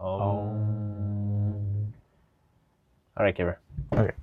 [0.00, 1.92] Um,
[3.18, 3.60] All right, Giver.
[3.92, 4.14] Okay.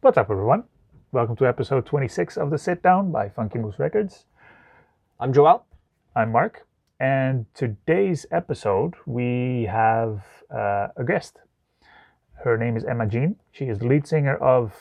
[0.00, 0.64] What's up, everyone?
[1.12, 4.24] Welcome to episode 26 of The Sit Down by Funky Moose Records.
[5.18, 5.66] I'm Joel.
[6.16, 6.66] I'm Mark,
[6.98, 11.40] and today's episode we have uh, a guest.
[12.42, 13.36] Her name is Emma Jean.
[13.52, 14.72] She is the lead singer of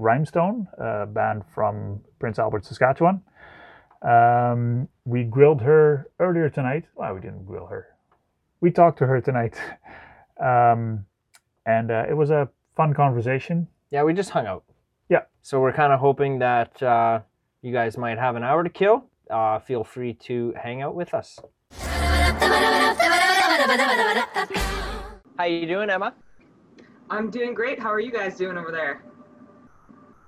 [0.00, 3.22] Rymestone, a band from Prince Albert, Saskatchewan.
[4.02, 6.86] Um, we grilled her earlier tonight.
[6.96, 7.94] Well, we didn't grill her.
[8.60, 9.56] We talked to her tonight,
[10.42, 11.04] um,
[11.64, 13.68] and uh, it was a fun conversation.
[13.90, 14.64] Yeah, we just hung out.
[15.08, 15.22] Yeah.
[15.42, 17.20] So we're kind of hoping that uh,
[17.62, 19.04] you guys might have an hour to kill.
[19.30, 21.38] Uh, feel free to hang out with us.
[25.38, 26.14] How you doing, Emma?
[27.10, 27.78] I'm doing great.
[27.78, 29.02] How are you guys doing over there?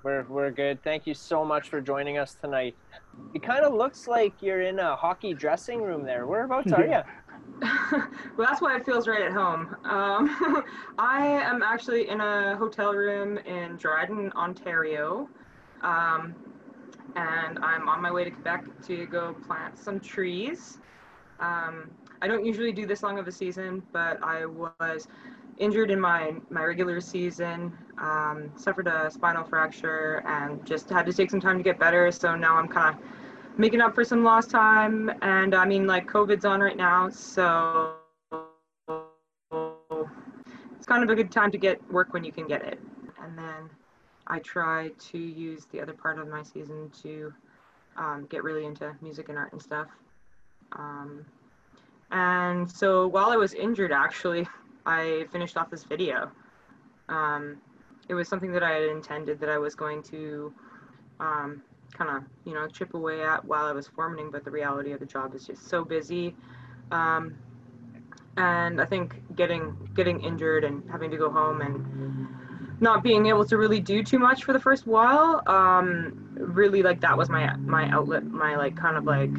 [0.03, 0.83] We're we're good.
[0.83, 2.75] Thank you so much for joining us tonight.
[3.35, 6.27] It kind of looks like you're in a hockey dressing room there.
[6.27, 7.03] Whereabouts are you?
[7.93, 9.75] well, that's why it feels right at home.
[9.85, 10.65] Um,
[10.99, 15.29] I am actually in a hotel room in Dryden, Ontario.
[15.83, 16.35] Um,
[17.17, 20.79] and I'm on my way to Quebec to go plant some trees.
[21.41, 21.91] Um,
[22.23, 25.09] I don't usually do this long of a season, but I was
[25.59, 31.13] injured in my, my regular season, um, suffered a spinal fracture, and just had to
[31.13, 32.11] take some time to get better.
[32.11, 33.03] So now I'm kind of
[33.57, 35.11] making up for some lost time.
[35.23, 37.95] And I mean, like, COVID's on right now, so
[40.77, 42.81] it's kind of a good time to get work when you can get it.
[43.23, 43.71] And then
[44.27, 47.33] I try to use the other part of my season to
[47.97, 49.89] um, get really into music and art and stuff.
[50.73, 51.25] Um,
[52.11, 54.49] and so while I was injured, actually,
[54.87, 56.31] I finished off this video.
[57.09, 57.59] Um,
[58.09, 60.53] it was something that I had intended that I was going to
[61.21, 61.63] um,
[62.01, 65.01] kind of, you know, chip away at while I was forming, but the reality of
[65.01, 66.35] the job is just so busy.
[66.91, 67.37] Um,
[68.37, 73.45] and I think getting getting injured and having to go home and not being able
[73.45, 77.55] to really do too much for the first while, um, really like that was my
[77.67, 79.31] my outlet, my like kind of like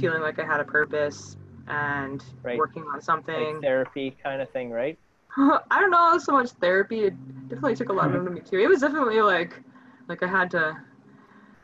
[0.00, 1.36] feeling like I had a purpose
[1.68, 2.58] and Right.
[2.58, 3.54] working on something.
[3.54, 4.98] Like therapy kind of thing, right?
[5.36, 7.04] I don't know so much therapy.
[7.04, 7.14] It
[7.48, 8.58] definitely took a lot out of me too.
[8.58, 9.62] It was definitely like
[10.08, 10.76] like I had to,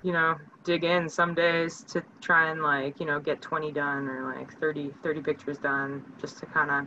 [0.05, 4.07] you know, dig in some days to try and like, you know, get 20 done
[4.07, 6.87] or like 30 30 pictures done just to kind of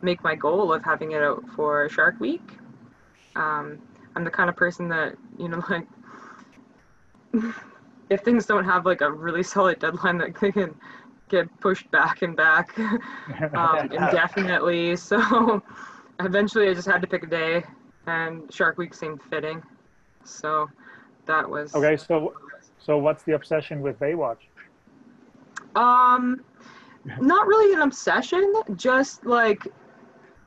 [0.00, 2.42] make my goal of having it out for Shark Week.
[3.36, 3.78] Um,
[4.16, 5.86] I'm the kind of person that, you know, like
[8.08, 10.74] if things don't have like a really solid deadline that they can
[11.28, 12.76] get pushed back and back
[13.54, 14.96] um, indefinitely.
[14.96, 15.62] So
[16.18, 17.62] eventually I just had to pick a day,
[18.06, 19.62] and Shark Week seemed fitting.
[20.24, 20.68] So
[21.28, 22.34] that was Okay, so
[22.78, 24.38] so what's the obsession with Baywatch?
[25.76, 26.44] Um,
[27.20, 29.68] not really an obsession, just like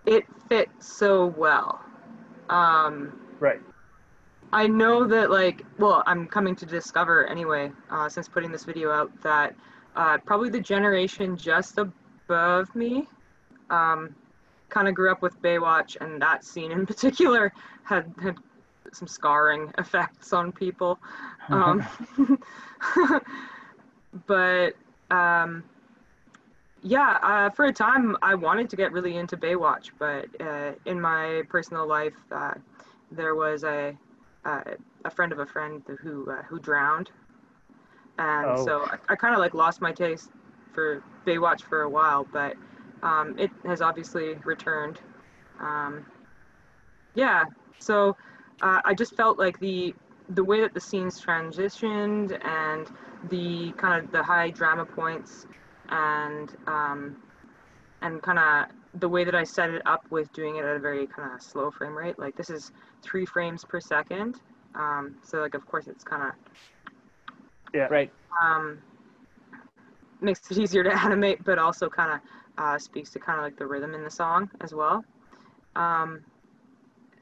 [0.05, 1.79] it fits so well.
[2.49, 3.59] Um, Right.
[4.53, 8.91] I know that like well I'm coming to discover anyway uh, since putting this video
[8.91, 9.55] out that
[9.95, 13.07] uh, probably the generation just above me
[13.69, 14.13] um,
[14.69, 17.53] kind of grew up with Baywatch and that scene in particular
[17.83, 18.35] had had
[18.93, 20.99] some scarring effects on people.
[21.51, 21.83] Um,
[24.27, 24.73] but
[25.09, 25.63] um,
[26.81, 30.99] yeah, uh, for a time I wanted to get really into Baywatch, but uh, in
[30.99, 32.53] my personal life, uh,
[33.11, 33.97] there was a
[34.45, 34.61] uh,
[35.05, 37.11] a friend of a friend who uh, who drowned,
[38.17, 38.57] and Oh.
[38.57, 40.31] so I, I kind of like lost my taste
[40.73, 42.55] for Baywatch for a while, but
[43.03, 44.99] um, it has obviously returned.
[45.59, 46.05] Um,
[47.15, 47.43] yeah,
[47.79, 48.15] so
[48.61, 49.93] uh, I just felt like the
[50.29, 52.87] the way that the scenes transitioned and
[53.29, 55.45] the kind of the high drama points
[55.89, 57.21] and um,
[58.01, 60.79] and kind of the way that I set it up with doing it at a
[60.79, 62.17] very kind of slow frame rate.
[62.19, 64.39] Like this is three frames per second.
[64.75, 66.31] Um, so like of course it's kind of
[67.73, 67.87] Yeah.
[67.89, 68.11] Right.
[68.41, 68.81] um,
[70.21, 72.19] makes it easier to animate, but also kind of
[72.57, 75.03] uh, speaks to kind of like the rhythm in the song as well.
[75.75, 76.23] Um,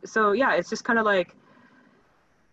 [0.05, 1.35] so yeah, it's just kind of like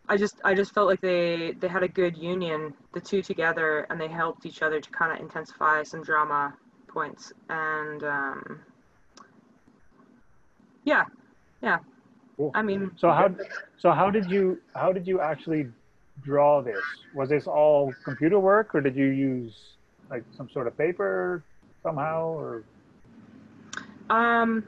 [0.08, 3.87] I just I just felt like they they had a good union, the two together,
[3.90, 6.54] and they helped each other to kind of intensify some drama
[6.87, 7.32] points.
[7.48, 8.60] And um,
[10.84, 11.04] yeah,
[11.62, 11.78] yeah.
[12.37, 12.52] Cool.
[12.54, 13.34] I mean, So how
[13.78, 15.66] so how did you how did you actually
[16.22, 16.82] draw this?
[17.14, 19.54] Was this all computer work, or did you use
[20.10, 21.42] like some sort of paper
[21.82, 22.62] somehow, or
[24.08, 24.64] Um,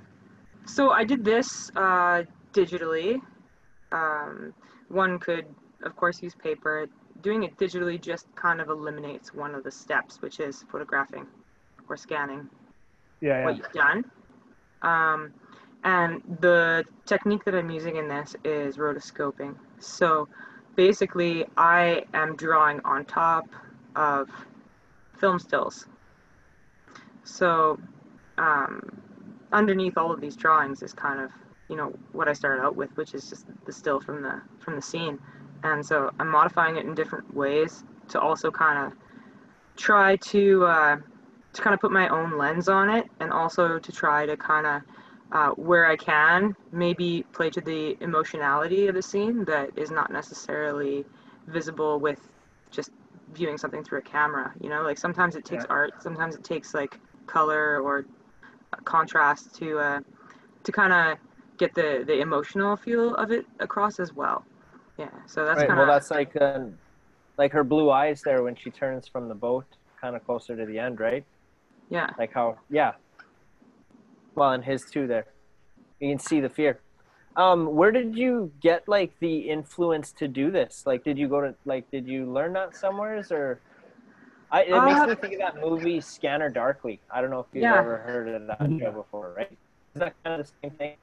[0.67, 2.25] so I did this uh,
[2.59, 3.21] digitally.
[3.93, 4.53] Um,
[4.89, 5.47] one could,
[5.83, 6.89] of course, use paper.
[7.23, 11.27] Doing it digitally just kind of eliminates one of the steps, which is photographing
[11.89, 12.49] or scanning
[13.21, 13.63] yeah, what yeah.
[13.63, 14.05] you've done.
[14.83, 15.33] Um,
[15.85, 19.57] and the technique that I'm using in this is rotoscoping.
[19.79, 20.29] So
[20.77, 23.49] basically, I am drawing on top
[23.97, 24.29] of
[25.19, 25.87] film stills.
[27.25, 27.79] So
[28.39, 29.01] um,
[29.53, 31.31] underneath all of these drawings is kind of
[31.69, 34.77] you know what I started out with, which is just the still from the from
[34.77, 35.19] the scene.
[35.63, 38.93] And so I'm modifying it in different ways to also kind of
[39.77, 40.97] try to uh,
[41.53, 44.67] to kind of put my own lens on it, and also to try to kind
[44.67, 44.83] of
[45.33, 50.11] uh, where I can maybe play to the emotionality of the scene that is not
[50.11, 51.05] necessarily
[51.47, 52.21] visible with
[52.71, 52.91] just
[53.35, 54.53] viewing something through a camera.
[54.61, 55.75] You know, like sometimes it takes Yeah.
[55.75, 58.07] art, sometimes it takes like color or
[58.85, 60.01] contrast to uh,
[60.65, 61.19] to kind of
[61.59, 64.45] get the the emotional feel of it across as well.
[64.99, 65.69] Yeah, so that's right.
[65.69, 66.75] kind Well, that's like um,
[67.37, 69.67] like her blue eyes there when she turns from the boat,
[70.01, 71.25] kind of closer to the end, right?
[71.91, 72.11] yeah.
[72.19, 72.93] Like how, yeah.
[74.35, 75.07] Well, and his too.
[75.07, 75.27] There,
[76.01, 76.81] you can see the fear.
[77.37, 80.83] Um, where did you get like the influence to do this?
[80.87, 83.61] Like, did you go to like, did you learn that somewheres or?
[84.51, 87.01] I, it makes Uh, me think of that movie Scanner Darkly.
[87.13, 87.79] I don't know if you've Yeah.
[87.79, 89.53] ever heard of that show before, right?
[89.95, 90.97] Is that kind of the same thing?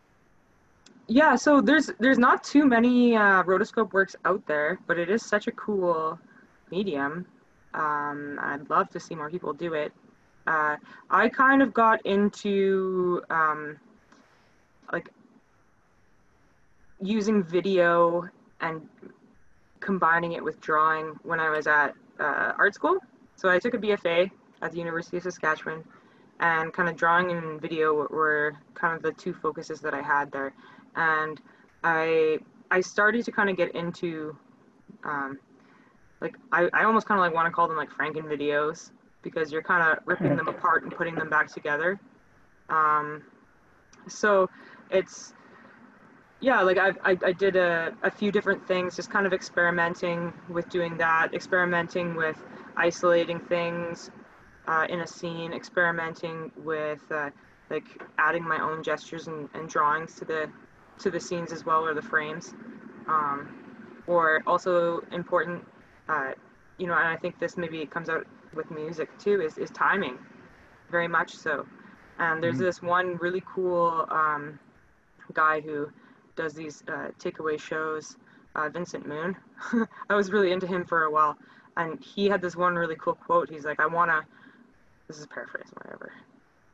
[1.07, 5.23] Yeah, so there's there's not too many uh, rotoscope works out there, but it is
[5.23, 6.19] such a cool
[6.71, 7.25] medium.
[7.75, 9.93] Um, I'd love to see more people do it.
[10.47, 10.77] Uh,
[11.09, 13.77] I kind of got into um,
[14.91, 15.09] like
[17.01, 18.27] using video
[18.61, 18.87] and
[19.79, 22.97] combining it with drawing when I was at uh, art school.
[23.35, 24.31] So I took a BFA
[24.61, 25.83] at the University of Saskatchewan,
[26.39, 30.31] and kind of drawing and video were- kind of the two focuses that I had
[30.31, 30.53] there.
[30.95, 31.39] And
[31.83, 32.39] I
[32.71, 34.37] I started to kind of get into
[35.03, 35.39] um,
[36.21, 39.51] like I, I almost kind of like want to call them like Franken videos because
[39.51, 41.99] you're kind of ripping them apart and putting them back together.
[42.69, 43.23] Um,
[44.07, 44.49] so
[44.89, 45.33] it's
[46.41, 50.33] yeah like I, I, I did a, a few different things just kind of experimenting
[50.49, 52.37] with doing that experimenting with
[52.77, 54.11] isolating things
[54.67, 57.29] uh, in a scene experimenting with uh,
[57.69, 57.85] like
[58.17, 60.49] adding my own gestures and, and drawings to the
[60.99, 62.53] to the scenes as well or the frames.
[63.07, 63.49] Um,
[64.07, 65.63] or also important
[66.09, 66.31] uh,
[66.77, 70.17] you know and i think this maybe comes out with music too is, is timing
[70.91, 71.65] very much so.
[72.19, 72.59] And there's Mhm.
[72.59, 74.59] this one really cool um,
[75.33, 75.89] guy who
[76.35, 78.17] does these uh, takeaway shows
[78.55, 79.35] uh, vincent moon.
[80.09, 81.37] I was really into him for a while
[81.77, 83.49] and he had this one really cool quote.
[83.49, 84.23] He's like i want to
[85.07, 86.11] this is paraphrase whatever.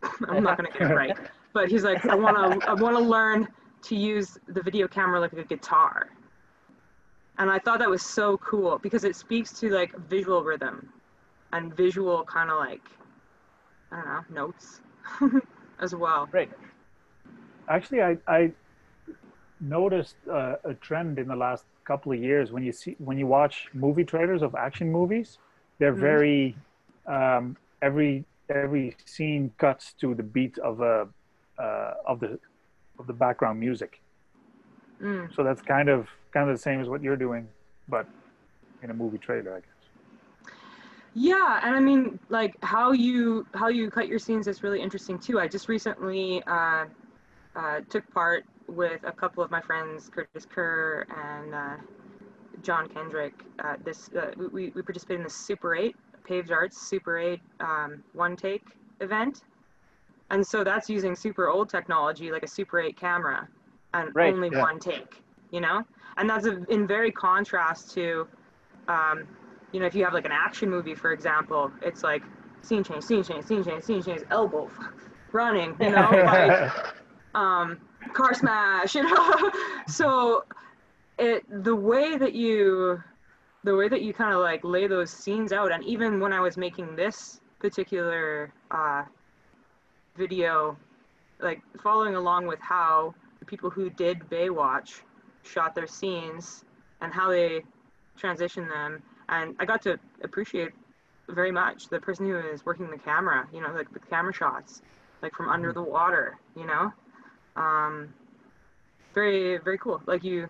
[0.29, 1.15] I'm not going to get it right.
[1.53, 3.47] But he's like i want to i want to learn
[3.83, 6.09] to use the video camera like a guitar
[7.37, 10.89] and i thought that was so cool because it speaks to like visual rhythm
[11.53, 12.81] and visual kind of like
[13.91, 14.81] i don't know notes
[15.79, 16.51] as well Right.
[17.69, 18.51] Actually, I, I
[19.59, 23.27] noticed uh, a trend in the last couple of years when you see when you
[23.27, 25.37] watch movie trailers of action movies,
[25.79, 25.95] they're Mhm.
[25.95, 26.57] very
[27.07, 31.07] um, every every scene cuts to the beat of a
[31.61, 32.39] uh, of the
[33.01, 34.01] of the background music.
[35.01, 35.33] mm.
[35.35, 37.47] So that's kind of kind of the same as what you're doing,
[37.89, 38.05] but
[38.81, 39.81] in a movie trailer, I guess.
[41.13, 45.19] Yeah, and I mean, like how you how you cut your scenes is really interesting
[45.19, 45.39] too.
[45.39, 46.85] I just recently uh,
[47.55, 51.75] uh, took part with a couple of my friends, Curtis Kerr and uh,
[52.61, 53.33] John Kendrick.
[53.59, 58.03] Uh, this uh, we we participated in the Super Eight Paved Arts Super Eight um,
[58.13, 58.63] one take
[59.01, 59.41] event,
[60.31, 63.47] and so that's using super old technology like a Super Eight camera,
[63.93, 64.61] and Right, only yeah.
[64.61, 65.21] one take.
[65.51, 65.83] You know,
[66.17, 68.27] and that's a, in very contrast to.
[68.87, 69.27] Um,
[69.71, 72.23] you know, if you have like an action movie, for example, it's like
[72.61, 74.69] scene change, scene change, scene change, scene change, elbow,
[75.31, 76.73] running, you know, like,
[77.35, 77.79] um,
[78.13, 79.51] car smash, you know.
[79.87, 80.43] so
[81.19, 83.01] it the way that you
[83.63, 86.39] the way that you kind of like lay those scenes out, and even when I
[86.39, 89.03] was making this particular uh,
[90.15, 90.77] video,
[91.39, 95.01] like following along with how the people who did Baywatch
[95.43, 96.63] shot their scenes
[97.01, 97.61] and how they
[98.19, 99.01] transitioned them
[99.31, 100.71] and I got to appreciate
[101.29, 104.81] very much the person who is working the camera, you know, like the camera shots,
[105.21, 106.91] like from under the water, you know,
[107.55, 108.13] um,
[109.15, 110.01] very very cool.
[110.05, 110.49] Like you,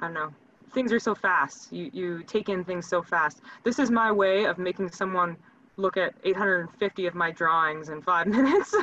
[0.00, 0.30] I don't know,
[0.72, 1.72] things are so fast.
[1.72, 3.42] You you take in things so fast.
[3.64, 5.36] This is my way of making someone
[5.78, 8.70] look at 850 of my drawings in five minutes.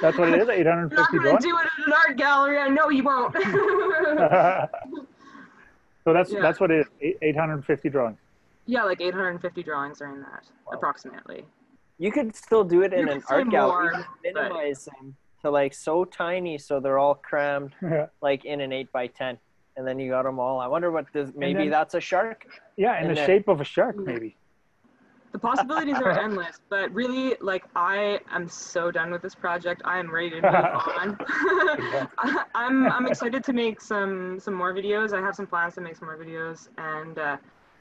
[0.00, 0.48] That's what it is.
[0.48, 2.58] Eight hundred I'm not gonna do it at an art gallery.
[2.58, 3.34] I know you won't.
[6.04, 6.40] so that's Yeah.
[6.40, 7.16] that's what it is.
[7.22, 8.18] Eight hundred fifty drawings.
[8.66, 10.72] yeah, like 850 drawings are in that Wow.
[10.74, 11.44] approximately.
[11.98, 13.90] You could still do it in You an art gallery.
[13.92, 18.44] more, You could minimize them to like so tiny so they're all crammed yeah, like
[18.46, 19.38] in an eight by ten,
[19.76, 20.58] and then you got them all.
[20.60, 21.30] I wonder what this.
[21.36, 22.46] Maybe then- that's a shark.
[22.76, 24.36] yeah, in And the then- shape of a shark, maybe.
[25.34, 29.82] The possibilities are endless, but really, like, I am so done with this project.
[29.84, 31.16] I am ready to move on.
[32.18, 35.12] I- I'm I'm excited to make some some more videos.
[35.12, 37.36] I have some plans to make some more videos, and uh,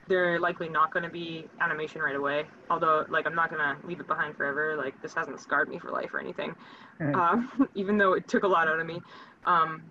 [0.07, 2.45] they're likely not going to be animation right away.
[2.71, 4.75] Although, like, I'm not going to leave it behind forever.
[4.75, 6.55] Like, this hasn't scarred me for life or anything,
[6.99, 7.13] Mhm.
[7.15, 8.99] um, even though it took a lot out of me.
[9.45, 9.83] Um,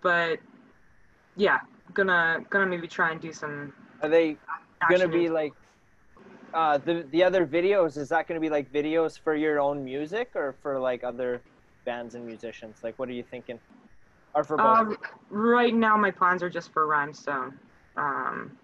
[0.00, 0.38] but
[1.36, 1.58] yeah,
[1.92, 3.74] gonna gonna maybe try and do some.
[4.02, 4.38] Are they
[4.88, 5.52] gonna be like
[6.54, 7.96] uh, the the other videos?
[7.96, 11.40] Is that gonna be like videos for your own music or for like other
[11.84, 12.78] bands and musicians?
[12.82, 13.58] Like, what are you thinking?
[14.34, 14.78] Or for both?
[14.78, 14.96] Um,
[15.30, 17.54] right now, my plans are just for Rymestone.
[17.96, 18.56] Um,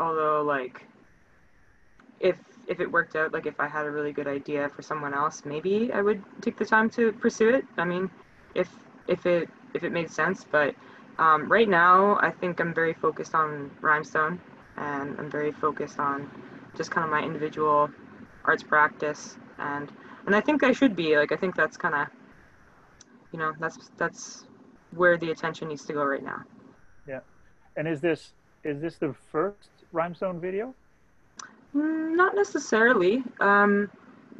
[0.00, 0.86] although, like,
[2.20, 2.36] if
[2.68, 5.42] if it worked out, like if I had a really good idea for someone else,
[5.44, 7.64] maybe I would take the time to pursue it.
[7.76, 8.10] I mean,
[8.54, 8.68] if
[9.08, 10.44] if it if it made sense.
[10.50, 10.74] But
[11.18, 14.38] um, right now, I think I'm very focused on Rymestone,
[14.76, 16.30] and I'm very focused on
[16.76, 17.90] just kind of my individual
[18.44, 19.90] arts practice, and
[20.26, 22.08] and I think I should be like I think that's kind of
[23.32, 24.44] you know that's that's
[24.94, 26.42] where the attention needs to go right now.
[27.06, 27.20] Yeah.
[27.76, 28.32] And is this
[28.64, 30.74] is this the first Rymestone video?
[31.74, 33.22] Mm, Not necessarily.
[33.40, 33.90] Um,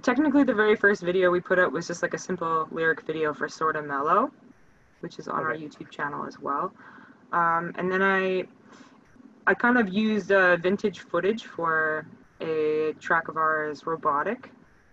[0.03, 3.33] technically, the very first video we put out was just like a simple lyric video
[3.33, 4.31] for Sorta Mellow,
[5.01, 6.73] which is on our YouTube channel as well.
[7.33, 8.45] Um, and then I,
[9.47, 12.07] I kind of used uh, vintage footage for
[12.43, 14.51] a track of ours, Robotic,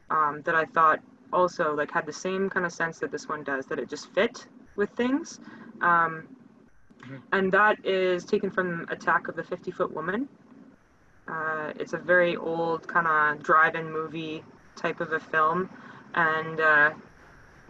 [0.09, 0.99] um, that I thought
[1.33, 4.11] also like had the same kind of sense that this one does, that it just
[4.13, 5.39] fit with things.
[5.81, 6.27] Um,
[7.03, 7.21] Mhm.
[7.31, 10.27] And that is taken from Attack of the 50 Foot Woman.
[11.27, 14.43] Uh, it's a very old kind of drive-in movie
[14.75, 15.69] type of a film,
[16.15, 16.91] and uh,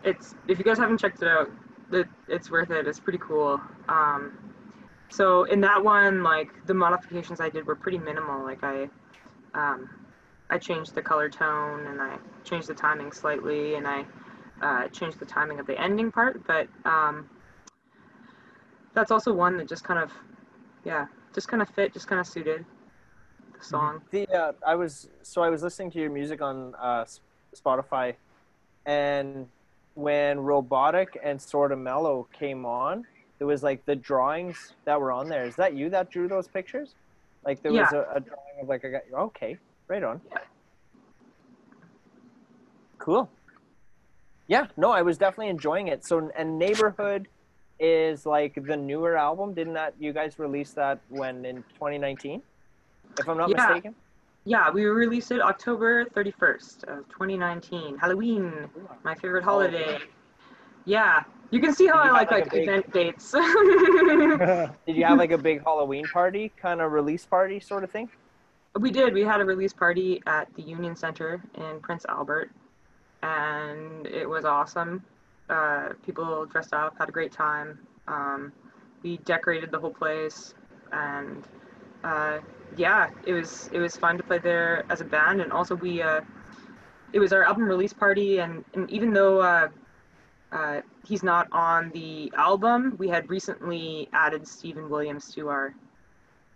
[0.04, 1.52] it's if you guys haven't checked it out,
[1.92, 2.88] it, it's worth it.
[2.88, 3.60] It's pretty cool.
[3.90, 4.38] Um,
[5.10, 8.44] so in that one, like the modifications I did were pretty minimal.
[8.44, 8.90] Like I,
[9.54, 9.90] um,
[10.50, 14.06] I changed the color tone and I changed the timing slightly, and I
[14.62, 16.46] uh, changed the timing of the ending part.
[16.48, 17.30] But um,
[18.94, 20.12] that's also one that just kind of,
[20.84, 22.66] yeah, just kind of fit, just kind of suited
[23.58, 24.02] the song.
[24.12, 27.06] The uh, I was so I was listening to your music on uh,
[27.56, 28.16] Spotify,
[28.86, 29.48] and
[29.96, 33.06] when Robotic and Sorta Mellow came on,
[33.40, 35.46] it was like the drawings that were on there.
[35.46, 36.96] Is that you that drew those pictures?
[37.46, 39.02] Like there was a, a drawing of like a guy.
[39.14, 40.22] Okay, right on.
[40.30, 40.38] Yeah.
[42.98, 43.30] Cool.
[44.48, 46.06] Yeah, no, I was definitely enjoying it.
[46.06, 47.28] So and Neighborhood
[47.80, 49.54] is like the newer album.
[49.54, 52.42] Didn't that you guys release that when in 2019?
[53.18, 53.68] If I'm not Yeah.
[53.68, 53.96] mistaken.
[54.46, 57.98] Yeah, we released it October 31st of 2019.
[57.98, 58.70] Halloween,
[59.04, 60.00] my favorite holiday.
[60.86, 63.32] Yeah, you can see how I like like, like big- event dates.
[63.32, 68.10] Did you have like a big Halloween party, kind of release party sort of thing?
[68.78, 69.14] we did.
[69.14, 72.52] We had a release party at the Union Center in Prince Albert,
[73.24, 75.04] and it was awesome.
[75.50, 77.80] Uh, people dressed up, had a great time.
[78.08, 78.54] Um,
[79.02, 80.54] we decorated the whole place,
[80.92, 81.48] and
[82.04, 82.40] uh,
[82.78, 86.02] yeah, it was it was fun to play there as a band, and also we
[86.02, 86.22] uh,
[87.14, 89.68] it was our album release party, and, and even though uh,
[90.52, 95.74] uh, he's not on the album, we had recently added Stephen Williams to our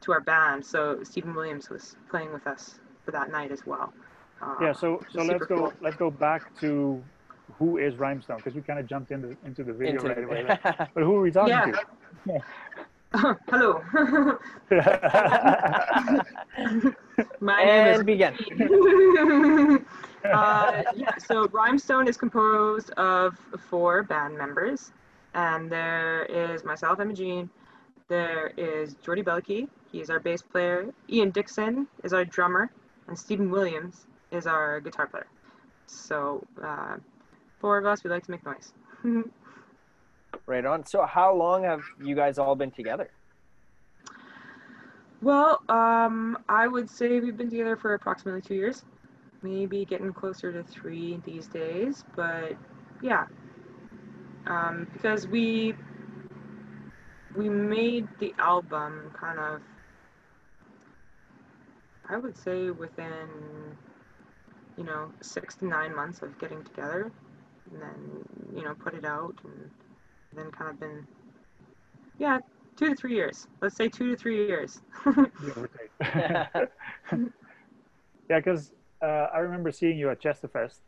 [0.02, 3.94] to our band, so Stephen Williams was playing with us for that night as well.
[4.42, 5.74] Uh, yeah, so so let's go cool.
[5.82, 7.02] let's go back to
[7.58, 10.60] who is Rymestone because we kind of jumped into into the video Into right away.
[10.94, 11.74] But who are we talking
[12.26, 12.40] Yeah.
[13.48, 13.84] Hello,
[17.40, 18.36] my and name begin.
[20.24, 23.38] Uh, yeah, so Rymestone is composed of
[23.70, 24.92] four band members,
[25.34, 27.50] and there is myself, Jean.
[28.08, 30.94] There is Jordy Belkey, he is our bass player.
[31.10, 32.72] Ian Dixon is our drummer,
[33.08, 35.28] and Stephen Williams is our guitar player.
[35.88, 36.98] So, uh,
[37.60, 38.74] four of us, we like to make noise.
[40.46, 40.86] Right on.
[40.86, 43.10] So how long have you guys all been together?
[45.22, 48.84] Well, um, I would say we've been together for approximately two years,
[49.44, 52.04] maybe getting closer to three these days.
[52.16, 52.54] But
[53.02, 53.26] yeah,
[54.48, 55.76] um, because we
[57.36, 59.62] we made the album kind of,
[62.10, 63.28] I would say within
[64.78, 67.12] you know six to nine months of getting together,
[67.72, 69.70] and then you know put it out, and
[70.36, 71.06] then kind of been
[72.20, 72.40] yeah
[72.78, 73.48] two to three years.
[73.62, 74.82] Let's say two to three years.
[78.30, 78.72] Yeah, because
[79.04, 80.80] uh, I remember seeing you at Chesterfest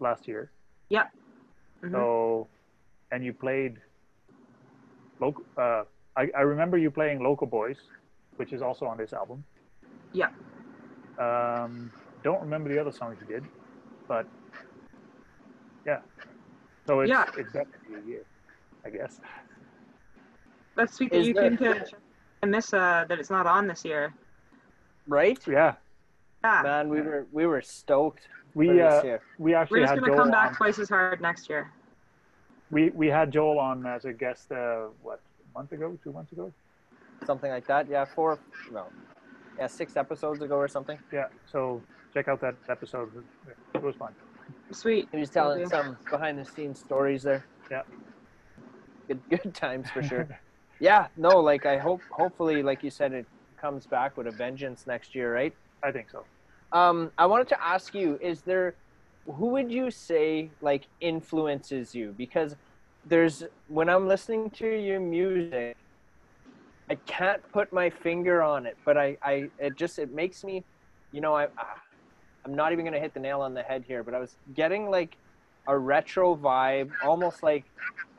[0.00, 0.50] last year.
[0.90, 1.06] Yep.
[1.82, 1.92] Mhm.
[1.92, 2.48] So,
[3.12, 3.78] and you played.
[5.20, 5.44] Local.
[5.56, 5.84] Uh,
[6.16, 7.78] I I remember you playing Local Boys,
[8.36, 9.44] which is also on this album.
[10.12, 10.28] Yeah.
[11.18, 11.90] Um,
[12.22, 13.44] don't remember the other songs you did,
[14.08, 14.26] but
[15.86, 16.00] yeah.
[16.86, 17.24] So it's Yeah.
[17.38, 18.24] it's definitely a year,
[18.84, 19.20] I guess.
[20.74, 21.86] That's sweet that Is you there- came to.
[22.42, 24.12] I miss uh, that it's not on this year.
[25.08, 25.38] Right?
[25.46, 25.76] Yeah.
[26.46, 26.62] Yeah.
[26.62, 29.20] Man, we were we were stoked for We this uh, year.
[29.38, 30.54] we We're just had gonna Joel come back on.
[30.60, 31.62] twice as hard next year.
[32.74, 34.52] We we had Joel on as a guest.
[34.52, 34.58] Uh,
[35.06, 36.46] what a month ago, two months ago.
[37.30, 37.82] Something like that.
[37.94, 38.38] Yeah, four
[38.76, 38.84] no.
[39.58, 40.98] Yeah, six episodes ago or something.
[41.18, 41.28] Yeah.
[41.52, 41.82] So
[42.14, 43.08] check out that episode.
[43.74, 44.12] It was fun.
[44.70, 45.08] Sweet.
[45.12, 45.70] He was telling Okay.
[45.76, 47.42] some behind the scenes stories there.
[47.70, 47.82] Yeah.
[49.08, 50.26] Good good times for sure.
[50.88, 53.26] yeah, no, like I hope hopefully like you said it
[53.64, 55.54] comes back with a vengeance next year, right?
[55.82, 56.24] I think so.
[56.76, 58.74] Um I wanted to ask you, is there
[59.36, 62.14] who would you say like influences you?
[62.16, 62.54] Because
[63.12, 65.76] there's when I'm listening to your music,
[66.90, 70.64] I can't put my finger on it, but I, I it just it makes me,
[71.12, 71.80] you know, I ah,
[72.44, 74.90] I'm not even gonna hit the nail on the head here, but I was getting
[74.90, 75.16] like
[75.66, 77.64] a retro vibe, almost like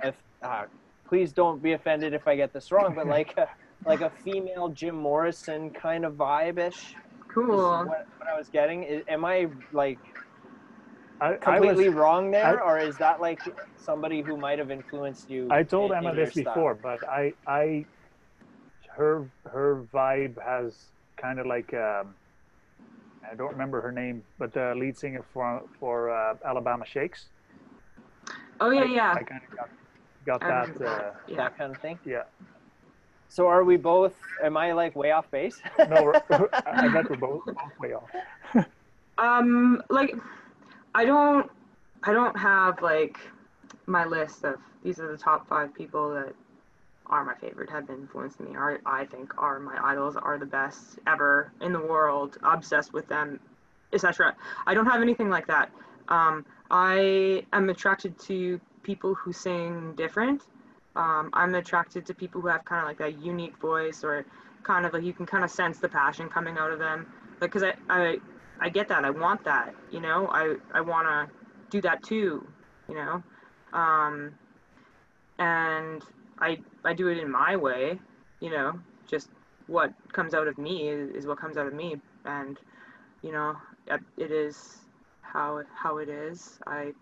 [0.03, 0.65] if uh,
[1.07, 3.47] please don't be offended if I get this wrong, but like a,
[3.85, 6.95] like a female Jim Morrison kind of vibe ish.
[7.37, 7.85] Cool.
[7.85, 9.99] What, what I was getting is, am I like
[11.21, 11.39] I, I was.
[11.41, 13.39] completely wrong there, I- or is that like
[13.77, 15.47] somebody who might have influenced you?
[15.51, 16.43] I told in- Emma in this style?
[16.43, 17.85] before, but I, I,
[18.95, 20.75] her, her vibe has
[21.21, 22.15] kind of like, um,
[23.29, 27.25] I don't remember her name, but the lead singer for for uh, Alabama Shakes.
[28.59, 29.13] Oh yeah, I, yeah.
[29.13, 29.69] I kind of got,
[30.25, 30.85] got I that.
[30.87, 31.11] Uh.
[31.27, 31.35] Yeah.
[31.37, 31.99] that kind of thing.
[32.05, 32.23] yeah.
[33.29, 34.13] So are we both?
[34.43, 35.61] Am I like way off base?
[35.77, 36.21] No, we're,
[36.65, 38.09] I bet we're both, both way off.
[39.19, 40.15] Um, like,
[40.93, 41.49] I don't,
[42.03, 43.17] I don't have like
[43.87, 46.35] my list of these are the top five people that
[47.07, 50.99] are my favorite, have influenced me, are I think are my idols, are the best
[51.07, 53.39] ever in the world, obsessed with them,
[53.93, 54.35] etc.
[54.65, 55.71] I don't have anything like that.
[56.09, 60.43] Um, I am attracted to people who sing different.
[60.97, 64.25] Um, I'm attracted to people who have kind of like a unique voice or
[64.63, 67.05] kind of like you can kind of sense the passion coming out of them.
[67.39, 68.17] Like, cause I, I,
[68.59, 69.05] I get that.
[69.05, 69.75] I want that.
[69.91, 71.33] You know, I, I want to
[71.69, 72.45] do that too.
[72.89, 73.23] You know,
[73.73, 74.33] um,
[75.37, 76.03] and
[76.39, 77.99] I, I do it in my way.
[78.39, 79.29] You know, just
[79.67, 82.57] what comes out of me is, is what comes out of me, and
[83.21, 83.55] you know,
[84.17, 84.77] it is
[85.21, 86.59] how how it is.
[86.65, 86.93] I,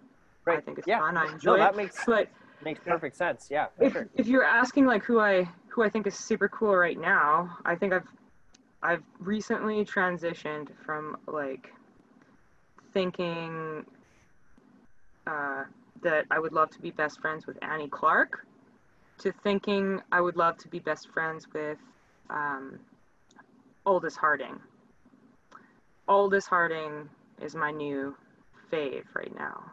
[0.48, 0.98] I think it's Yeah.
[0.98, 1.18] fun.
[1.18, 1.78] I enjoy No, that it.
[1.78, 2.30] makes But
[2.66, 3.48] makes perfect sense.
[3.50, 4.10] Yeah, if, sure.
[4.16, 7.76] if you're asking like who I who I think is super cool right now, I
[7.76, 8.08] think I've
[8.84, 11.72] I've recently transitioned from like
[12.94, 13.86] thinking
[15.28, 15.64] uh,
[16.04, 18.46] that I would love to be best friends with Annie Clark
[19.20, 21.78] to thinking I would love to be best friends with
[22.30, 22.80] um,
[23.86, 24.60] Aldous Harding.
[26.08, 27.10] Aldous Harding
[27.42, 28.16] is my new
[28.72, 29.72] fave right now.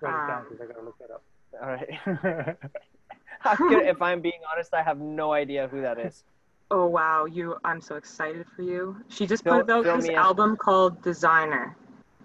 [0.00, 1.22] Write it down Um, I gotta look that up.
[1.62, 2.56] All right.
[3.60, 6.24] If I'm being honest, I have no idea who that is.
[6.70, 7.56] Oh wow, you!
[7.64, 8.96] I'm so excited for you.
[9.08, 10.18] She just Fill- put out this me in.
[10.18, 11.76] album called Designer.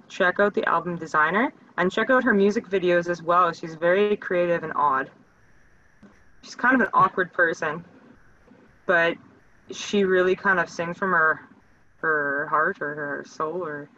[0.07, 3.51] Check out the album Designer and check out her music videos as well.
[3.53, 5.11] She's very creative and odd.
[6.41, 7.85] She's kind of an awkward person,
[8.87, 9.15] but
[9.69, 11.41] she really kind of sings from her
[11.97, 13.89] her heart or her soul or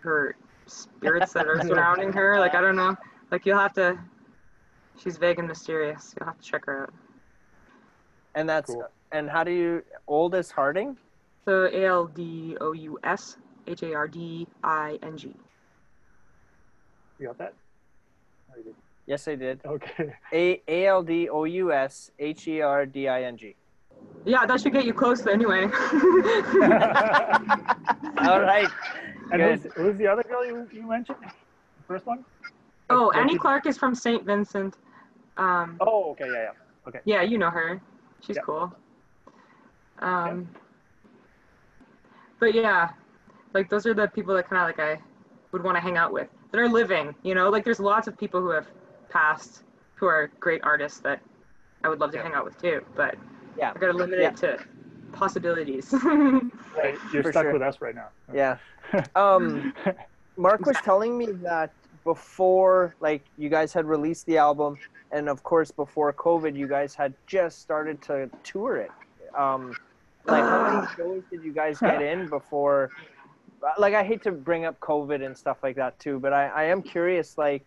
[0.00, 0.34] her
[0.66, 2.40] spirits that are surrounding her.
[2.40, 2.96] Like I don't know.
[3.30, 3.96] Like you'll have to.
[5.02, 6.14] She's vague and mysterious.
[6.18, 6.94] You'll have to check her out.
[8.34, 8.86] And that's Cool.
[9.12, 10.96] and how do you Aldous Harding?
[11.44, 15.34] So A L D O U S H A R D I N G.
[17.18, 17.54] You got that?
[18.50, 18.74] Oh, you did.
[19.06, 19.60] Yes, I did.
[19.64, 20.14] Okay.
[20.32, 23.54] A A L D O U S H E R D I N G.
[24.24, 25.62] Yeah, that should get you close anyway.
[28.18, 28.68] All right.
[29.32, 31.18] and who's, who's the other girl you, you mentioned?
[31.86, 32.24] First one?
[32.90, 34.24] Oh, Annie you- Clark is from St.
[34.24, 34.76] Vincent.
[35.36, 36.50] Um, Oh, okay, yeah, yeah.
[36.88, 37.00] okay.
[37.04, 37.80] yeah, you know her.
[38.20, 38.42] She's Yeah.
[38.42, 38.72] cool.
[40.00, 40.48] Um,
[42.38, 42.90] but yeah,
[43.52, 45.00] like those are the people that kind of like I
[45.52, 47.14] would want to hang out with that are living.
[47.22, 48.66] You know, like there's lots of people who have
[49.08, 51.20] passed who are great artists that
[51.84, 52.24] I would love to Yeah.
[52.24, 52.84] hang out with too.
[52.94, 53.16] But
[53.56, 53.72] Yeah.
[53.74, 54.28] I gotta limit Yeah.
[54.30, 54.58] it to
[55.12, 55.92] possibilities.
[55.92, 57.52] Right, You're For stuck sure.
[57.52, 58.08] with us right now.
[58.32, 58.58] Yeah.
[59.16, 59.72] Um,
[60.36, 61.72] Mark was telling me that
[62.04, 64.78] before, like, you guys had released the album,
[65.10, 68.90] and of course, before COVID, you guys had just started to tour it.
[69.36, 69.74] Um,
[70.26, 72.90] like, how many shows did you guys get in before
[73.78, 76.64] like I hate to bring up COVID and stuff like that too, but I, I
[76.64, 77.64] am curious like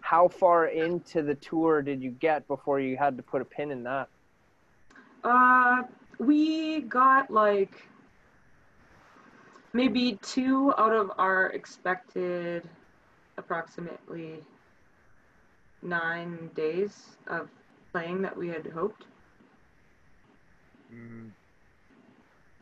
[0.00, 3.70] how far into the tour did you get before you had to put a pin
[3.70, 4.08] in that?
[5.24, 5.82] Uh,
[6.18, 7.88] we got like
[9.72, 12.68] maybe two out of our expected
[13.38, 14.42] approximately
[15.82, 17.48] nine days of
[17.92, 19.04] playing that we had hoped.
[20.92, 21.30] Mm,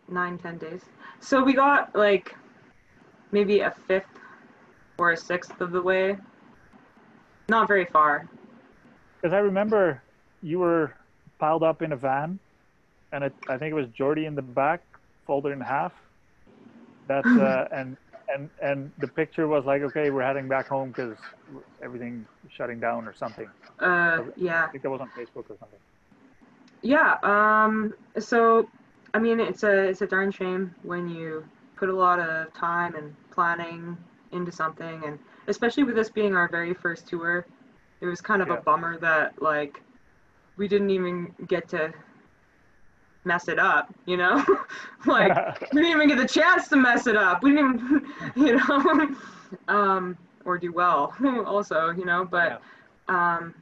[0.08, 0.82] Nine, ten days.
[1.20, 2.34] So we got like
[3.32, 4.18] maybe a fifth
[4.98, 6.16] or a sixth of the way.
[7.48, 8.28] Not very far.
[9.20, 10.02] Because I remember
[10.42, 10.94] you were
[11.38, 12.38] piled up in a van,
[13.12, 14.82] and it, I think it was Jordy in the back,
[15.26, 15.92] folded in half.
[17.08, 17.96] That uh, and
[18.34, 21.16] and and the picture was like, okay, we're heading back home because
[21.82, 23.48] everything shutting down or something.
[23.80, 24.64] Uh, yeah.
[24.64, 25.78] I think that was on Facebook or something.
[26.82, 27.16] Yeah.
[27.22, 27.94] Um.
[28.18, 28.68] So,
[29.14, 31.44] I mean, it's a it's a darn shame when you
[31.76, 33.96] put a lot of time and planning
[34.32, 35.18] into something, and
[35.48, 37.46] especially with this being our very first tour,
[38.00, 38.54] it was kind of Yeah.
[38.58, 39.80] a bummer that like
[40.56, 41.92] we didn't even get to
[43.24, 43.92] mess it up.
[44.06, 44.44] You know,
[45.06, 47.42] like we didn't even get the chance to mess it up.
[47.42, 49.16] We didn't even, you know,
[49.68, 51.14] um, or do well
[51.46, 52.60] also, you know, but,
[53.08, 53.54] um,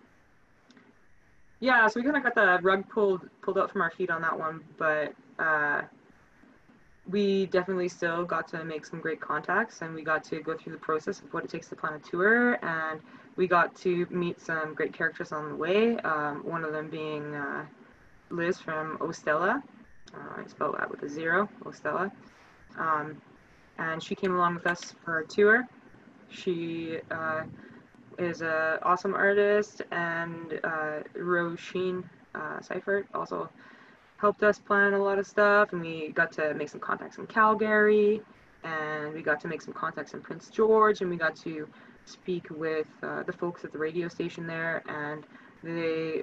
[1.61, 4.20] yeah, so we kind of got the rug pulled, pulled out from our feet on
[4.22, 5.83] that one, but, uh,
[7.09, 10.72] we definitely still got to make some great contacts and we got to go through
[10.72, 13.01] the process of what it takes to plan a tour and
[13.35, 15.96] we got to meet some great characters on the way.
[15.98, 17.64] Um, one of them being, uh,
[18.33, 19.62] Liz from Ostella.
[20.14, 22.11] Uh, I spell that with a zero, Ostella.
[22.79, 23.21] Um,
[23.79, 25.68] and she came along with us for our tour.
[26.31, 27.42] She uh,
[28.18, 33.51] is an awesome artist, and uh, Roisin uh, Seifert also
[34.16, 35.73] helped us plan a lot of stuff.
[35.73, 38.23] And we got to make some contacts in Calgary,
[38.64, 41.68] and we got to make some contacts in Prince George, and we got to
[42.07, 45.25] speak with uh, the folks at the radio station there, and
[45.62, 46.23] they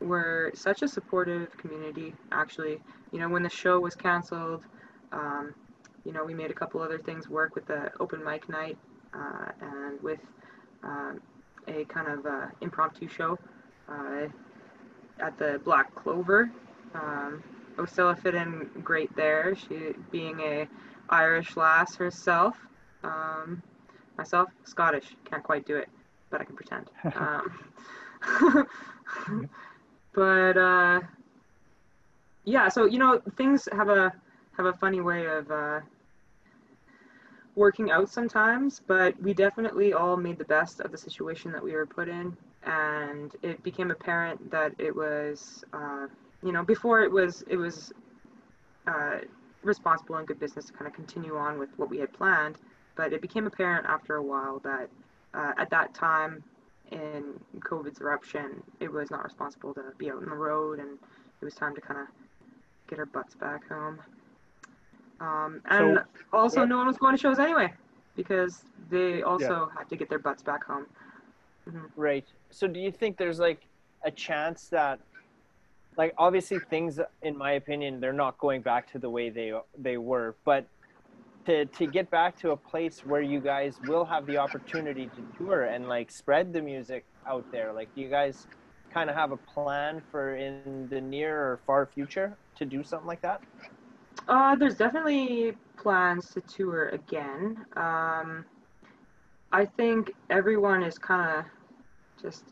[0.00, 2.78] were such a supportive community actually.
[3.12, 4.62] You know when the show was canceled
[5.12, 5.54] um,
[6.04, 8.76] you know we made a couple other things work with the open mic night
[9.14, 10.20] uh, and with
[10.82, 11.20] um,
[11.68, 13.38] a kind of uh, impromptu show
[13.88, 14.26] uh,
[15.20, 16.50] at the black clover.
[16.94, 17.42] Um,
[18.22, 19.54] fit in great there.
[19.54, 20.68] She being a
[21.08, 22.56] irish lass herself
[23.04, 23.62] um,
[24.18, 25.88] myself scottish can't quite do it
[26.30, 26.90] but i can pretend.
[27.16, 28.68] Um,
[30.16, 31.00] but uh,
[32.44, 34.12] yeah, so you know things have a
[34.56, 35.80] have a funny way of uh,
[37.54, 41.72] working out sometimes, but we definitely all made the best of the situation that we
[41.72, 46.06] were put in, and it became apparent that it was, uh,
[46.42, 47.92] you know, before it was it was
[48.86, 49.18] uh,
[49.62, 52.56] responsible and good business to kind of continue on with what we had planned,
[52.96, 54.88] but it became apparent after a while that
[55.34, 56.42] uh, at that time
[56.92, 60.98] in COVID's eruption, it was not responsible to be out on the road, and
[61.40, 62.06] it was time to kind of
[62.88, 64.00] get our butts back home.
[65.20, 66.68] Um, and So- also, Yep.
[66.68, 67.72] no one was going to shows anyway
[68.14, 70.86] because they also had to get their butts back home.
[71.96, 72.24] Right.
[72.50, 73.66] So do you think there's like
[74.04, 75.00] a chance that
[75.96, 79.96] like obviously things in my opinion they're not going back to the way they they
[79.96, 80.66] were, but
[81.46, 85.38] to to get back to a place where you guys will have the opportunity to
[85.38, 87.72] tour and like spread the music out there.
[87.72, 88.46] Like do you guys
[88.92, 93.06] kind of have a plan for in the near or far future to do something
[93.06, 93.42] like that?
[94.28, 97.64] Uh, there's definitely plans to tour again.
[97.76, 98.44] Um,
[99.52, 101.44] I think everyone is kind of
[102.20, 102.44] just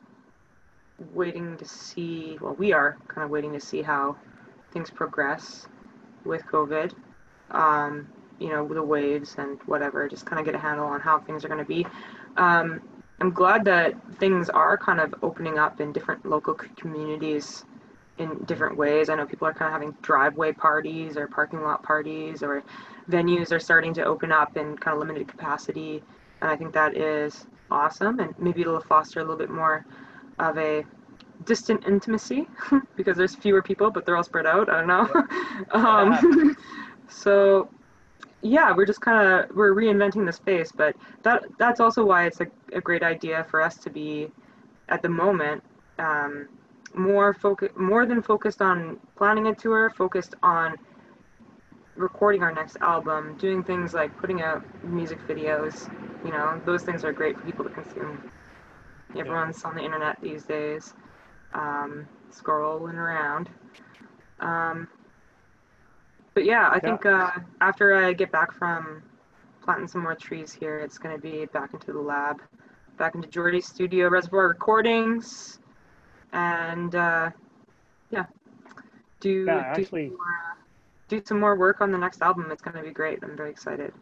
[1.12, 2.38] waiting to see.
[2.40, 4.16] Well, we are kind of waiting to see how
[4.72, 5.66] things progress
[6.24, 6.92] with COVID.
[7.50, 10.08] Um, you know, the waves and whatever.
[10.08, 11.86] Just kind of get a handle on how things are going to be.
[12.36, 12.80] Um,
[13.20, 17.64] I'm glad that things are kind of opening up in different local c- communities
[18.18, 19.08] in different ways.
[19.08, 22.62] I know people are kind of having driveway parties or parking lot parties, or
[23.10, 26.02] venues are starting to open up in kind of limited capacity.
[26.40, 28.20] And I think that is awesome.
[28.20, 29.84] And maybe it'll foster a little bit more
[30.38, 30.84] of a
[31.44, 32.48] distant intimacy
[32.96, 34.68] because there's fewer people, but they're all spread out.
[34.68, 35.24] I don't know.
[35.72, 36.56] um,
[37.08, 37.70] so
[38.44, 42.40] yeah, we're just kind of we're reinventing the space, but that that's also why it's
[42.42, 44.28] a, a great idea for us to be
[44.90, 45.64] at the moment
[45.98, 46.48] um,
[46.94, 50.76] more focus more than focused on planning a tour, focused on
[51.96, 55.88] recording our next album, doing things like putting out music videos.
[56.22, 58.30] You know, those things are great for people to consume.
[59.16, 60.92] Everyone's on the internet these days,
[61.54, 63.48] um, scrolling around.
[64.40, 64.88] Um,
[66.34, 66.96] but yeah, I Yeah.
[66.96, 69.02] think uh, after I get back from
[69.64, 70.78] planting some more trees here.
[70.78, 72.42] It's going to be back into the lab,
[72.98, 75.58] back into Jordy's studio, Reservoir Recordings,
[76.32, 77.30] and uh,
[78.10, 78.26] yeah,
[79.20, 80.54] do Yeah, do, actually- some more, uh,
[81.08, 82.50] do some more work on the next album.
[82.50, 83.20] It's going to be great.
[83.22, 83.92] I'm very excited.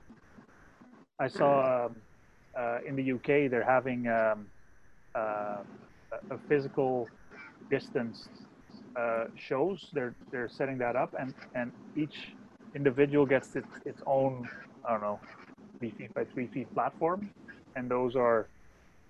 [1.21, 1.97] I saw um,
[2.59, 4.47] uh, in the UK they're having um,
[5.15, 5.63] uh,
[6.13, 7.09] a- a physical
[7.71, 8.29] distance
[8.97, 9.89] uh, shows.
[9.93, 12.35] They're they're setting that up, and and each
[12.75, 14.49] individual gets its its own
[14.87, 15.21] I don't know
[15.79, 17.31] three feet by three feet platform,
[17.77, 18.47] and those are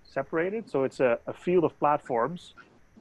[0.03, 0.69] separated.
[0.69, 2.53] So it's a, a field of platforms.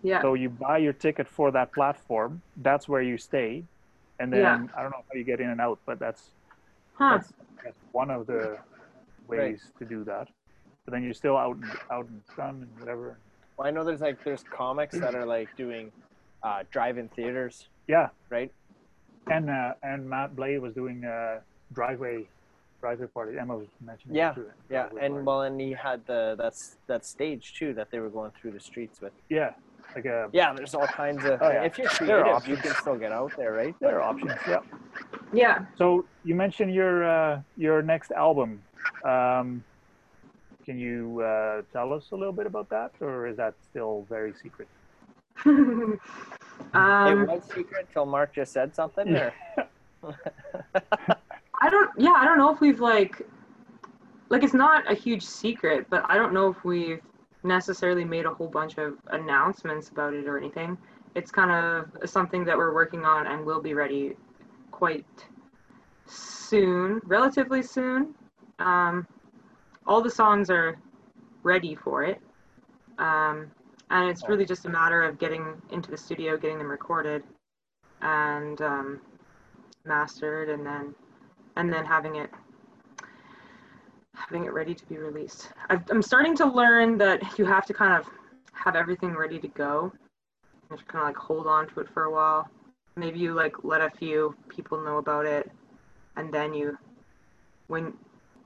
[0.02, 0.20] Yeah.
[0.22, 2.42] So you buy your ticket for that platform.
[2.56, 3.62] That's where you stay,
[4.18, 4.66] and then Yeah.
[4.76, 6.30] I don't know how you get in and out, but that's
[6.94, 7.18] Huh.
[7.18, 7.32] that's,
[7.64, 8.58] that's one of the
[9.28, 10.28] ways to do that.
[10.84, 13.16] But then you're still out in, out in sun and whatever.
[13.56, 15.92] Well, I know there's like there's comics that are like doing
[16.42, 18.50] uh, drive-in theaters, Yeah, right?
[19.30, 21.40] and uh, and Matt Blade was doing uh,
[21.72, 22.28] driveway
[22.80, 23.38] driveway party.
[23.38, 24.16] Emma was mentioning.
[24.16, 25.24] it Yeah, too, Yeah, and party.
[25.24, 28.60] well, and he had the that's that stage too that they were going through the
[28.60, 29.12] streets with.
[29.28, 29.52] yeah,
[29.94, 31.40] like a Yeah, there's all kinds of.
[31.40, 31.62] Oh, yeah.
[31.62, 33.74] If you're There are creative, you can still get out there, right?
[33.80, 34.32] there are options.
[34.48, 34.60] Yeah.
[35.32, 35.64] Yeah.
[35.76, 38.62] So you mentioned your uh, your next album.
[39.04, 39.62] Um,
[40.66, 44.32] can you uh, tell us a little bit about that, or is that still very
[44.42, 44.68] secret?
[45.46, 46.00] it
[46.74, 49.16] um, was secret until Mark just said something.
[49.16, 49.32] Or
[51.60, 51.90] I don't.
[51.98, 53.22] Yeah, I don't know if we've like,
[54.28, 57.00] like it's not a huge secret, but I don't know if we've
[57.42, 60.78] necessarily made a whole bunch of announcements about it or anything.
[61.14, 64.16] It's kind of something that we're working on and will be ready
[64.70, 65.04] quite
[66.06, 68.14] soon, relatively soon.
[68.58, 69.06] Um,
[69.86, 70.78] all the songs are
[71.42, 72.20] ready for it,
[72.98, 73.50] um,
[73.92, 77.22] and it's really just a matter of getting into the studio, getting them recorded,
[78.00, 79.00] and um,
[79.84, 80.94] mastered, and then
[81.56, 82.30] and then having it
[84.14, 85.50] having it ready to be released.
[85.68, 88.08] I've, I'm starting to learn that you have to kind of
[88.52, 89.92] have everything ready to go.
[90.70, 92.48] You have kind of like hold on to it for a while.
[92.96, 95.50] Maybe you like let a few people know about it,
[96.16, 96.78] and then you,
[97.68, 97.92] when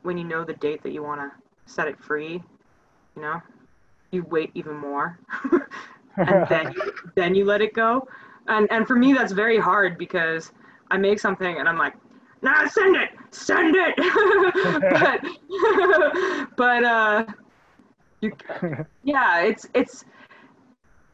[0.03, 1.31] when you know the date that you want to
[1.73, 2.43] set it free,
[3.15, 3.41] you know,
[4.17, 5.19] you wait even more,
[6.17, 8.09] and then you, then you let it go.
[8.49, 10.53] And and for me that's very hard because
[10.91, 11.95] I make something and I'm like,
[12.43, 13.97] nah, send it, send it.
[16.47, 17.27] but but uh,
[18.21, 18.33] you
[19.03, 20.05] yeah, it's it's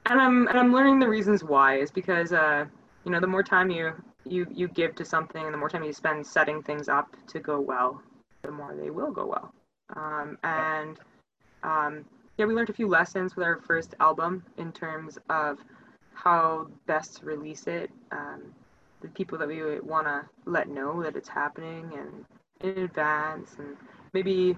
[0.06, 2.66] and I'm and I'm learning the reasons why is because uh,
[3.04, 3.92] you know, the more time you
[4.24, 7.40] you you give to something and the more time you spend setting things up to
[7.40, 8.00] go well,
[8.42, 9.52] the more they will go well.
[9.96, 10.98] Um, and
[11.62, 12.04] um,
[12.38, 15.58] yeah, we learned a few lessons with our first album in terms of
[16.14, 17.90] how best to release it.
[18.10, 18.52] Um,
[19.02, 22.24] the people that we want to let know that it's happening and
[22.62, 23.76] in advance and
[24.12, 24.56] maybe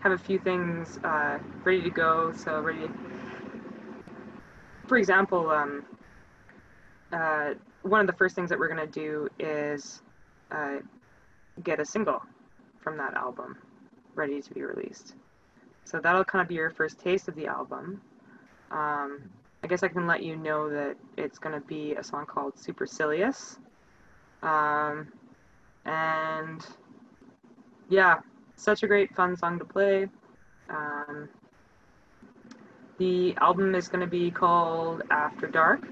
[0.00, 2.88] have a few things uh, ready to go so ready
[4.88, 5.84] for example um,
[7.12, 10.02] uh, one of the first things that we're going to do is
[10.50, 10.78] uh,
[11.62, 12.20] get a single
[12.80, 13.56] from that album
[14.16, 15.14] ready to be released
[15.86, 18.00] so that'll kind of be your first taste of the album
[18.70, 19.30] um,
[19.62, 22.58] i guess i can let you know that it's going to be a song called
[22.58, 23.58] supercilious
[24.42, 25.08] um,
[25.86, 26.64] and
[27.88, 28.18] yeah,
[28.56, 30.08] such a great fun song to play.
[30.68, 31.28] Um,
[32.98, 35.86] the album is going to be called After Dark.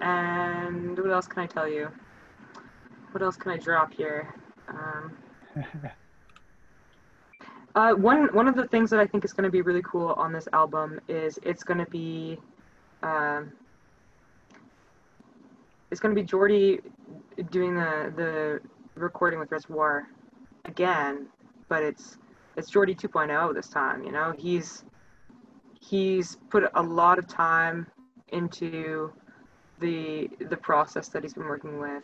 [0.00, 1.88] And what else can I tell you?
[3.12, 4.34] What else can I drop here?
[4.68, 5.16] Um,
[7.74, 10.14] uh, one one of the things that I think is going to be really cool
[10.16, 12.38] on this album is it's going to be
[13.02, 13.52] um,
[15.90, 16.80] it's going to be Jordy
[17.50, 18.60] doing the the
[18.94, 20.08] recording with Reservoir
[20.64, 21.26] again,
[21.68, 22.18] but it's
[22.56, 24.04] it's Jordy 2.0 this time.
[24.04, 24.84] You know, he's
[25.80, 27.86] he's put a lot of time
[28.28, 29.12] into
[29.78, 32.02] the the process that he's been working with,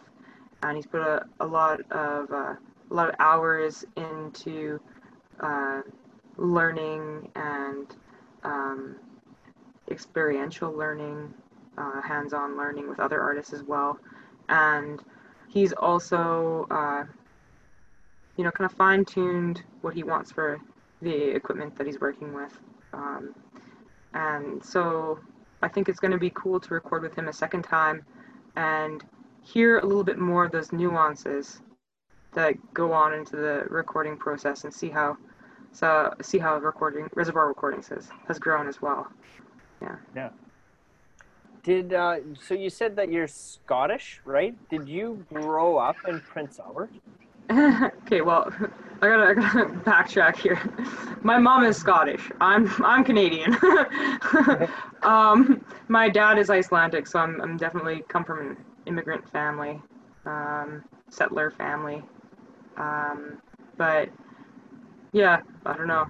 [0.63, 2.55] and he's put a, a lot of uh,
[2.91, 4.81] a lot of hours into
[5.41, 5.83] uh,
[6.37, 7.95] learning and
[8.45, 8.97] um,
[9.91, 11.33] experiential learning,
[11.79, 13.99] uh, hands-on learning with other artists as well,
[14.49, 15.03] and
[15.49, 17.05] he's also uh,
[18.37, 20.59] you know kind of fine-tuned what he wants for
[21.03, 22.59] the equipment that he's working with.
[22.93, 23.35] Um,
[24.17, 25.19] and so
[25.63, 28.05] i think it's going to be cool to record with him a second time
[28.57, 29.05] and
[29.43, 31.61] hear a little bit more of those nuances
[32.37, 35.17] that go on into the recording process and see how
[35.73, 39.09] so see how recording reservoir recordings has, has grown as well
[39.83, 40.31] yeah yeah
[41.67, 42.55] did uh, so?
[42.55, 44.55] You said that you're Scottish, right?
[44.71, 46.91] Did you grow up in Prince Albert?
[47.51, 48.53] okay well
[49.03, 50.61] I gotta, I gotta backtrack here.
[51.23, 52.31] My mom is Scottish.
[52.41, 53.57] I'm I'm Canadian.
[55.03, 59.83] um, my dad is Icelandic, so I'm I'm definitely come from an immigrant family,
[60.25, 62.03] um, settler family.
[62.77, 63.39] Um,
[63.79, 64.09] but
[65.13, 66.07] yeah, I don't know.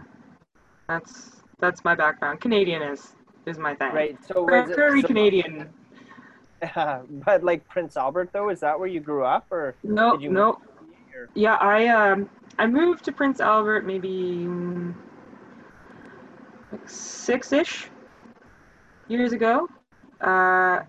[0.88, 2.40] That's that's my background.
[2.40, 3.14] Canadian is
[3.46, 3.92] is my thing.
[3.92, 4.18] Right.
[4.26, 5.68] So Very, it, Canadian.
[6.74, 10.50] but like Prince Albert though, is that where you grew up or No, you no.
[10.50, 14.48] or- Yeah, I um I moved to Prince Albert maybe
[16.72, 17.90] like six-ish
[19.08, 19.68] years ago,
[20.20, 20.80] uh,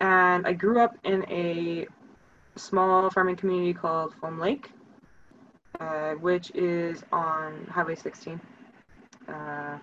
[0.00, 1.86] and I grew up in a
[2.56, 4.70] small farming community called Foam Lake,
[5.82, 8.40] uh, which is on Highway 16.
[9.28, 9.78] Uh,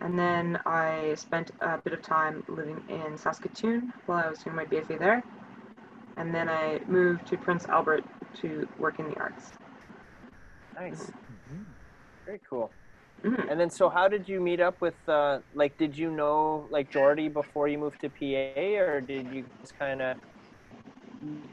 [0.00, 4.56] and then I spent a bit of time living in Saskatoon while I was doing
[4.56, 5.22] my BFA there.
[6.16, 8.04] And then I moved to Prince Albert
[8.40, 9.52] to work in the arts.
[10.78, 11.10] Nice.
[12.24, 12.70] Very cool.
[13.22, 13.50] Mhm.
[13.50, 16.90] And then so how did you meet up with uh like did you know like
[16.90, 20.16] Jordy before you moved to PA or did you just kind of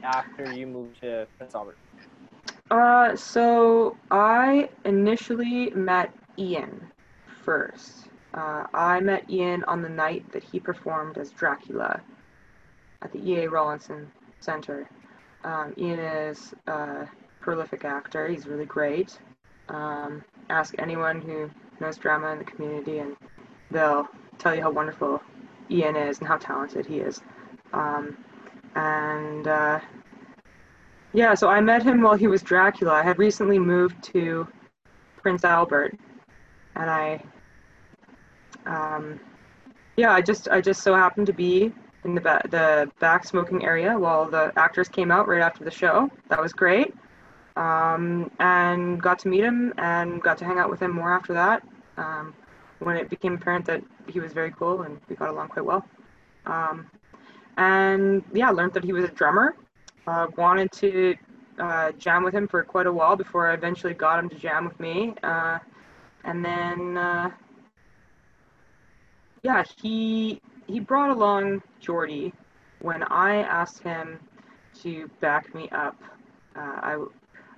[0.02, 1.78] after you moved to Prince Albert?
[2.70, 6.80] Uh, so I initially met Ian
[7.44, 8.08] first.
[8.32, 12.00] Uh, I met Ian on the night that he performed as Dracula
[13.02, 13.48] at the E.A.
[13.48, 14.88] Rawlinson Center.
[15.44, 17.06] Um, Ian is a
[17.40, 18.26] prolific actor.
[18.28, 19.18] He's really great.
[19.68, 21.50] Um, ask anyone who
[21.80, 23.16] knows drama in the community, and
[23.70, 25.22] they'll tell you how wonderful
[25.70, 27.20] Ian is and how talented he is.
[27.72, 28.16] Um,
[28.74, 29.80] and uh,
[31.14, 32.92] yeah, so I met him while he was Dracula.
[32.92, 34.48] I had recently moved to
[35.22, 35.96] Prince Albert,
[36.74, 37.22] and I,
[38.66, 39.20] um,
[39.96, 41.72] yeah, I just I just so happened to be
[42.04, 45.70] in the ba- the back smoking area while the actors came out right after the
[45.70, 46.10] show.
[46.30, 46.92] That was great,
[47.56, 51.32] um, and got to meet him and got to hang out with him more after
[51.34, 51.62] that.
[51.96, 52.34] Um,
[52.80, 55.86] when it became apparent that he was very cool and we got along quite well,
[56.46, 56.90] um,
[57.56, 59.54] and yeah, learned that he was a drummer
[60.06, 61.16] uh, wanted to
[61.58, 64.64] uh, jam with him for quite a while before I eventually got him to jam
[64.64, 65.14] with me.
[65.22, 65.58] Uh,
[66.24, 67.30] and then, uh,
[69.42, 72.32] yeah, he he brought along Jordy
[72.80, 74.18] when I asked him
[74.82, 75.96] to back me up.
[76.56, 77.04] Uh, I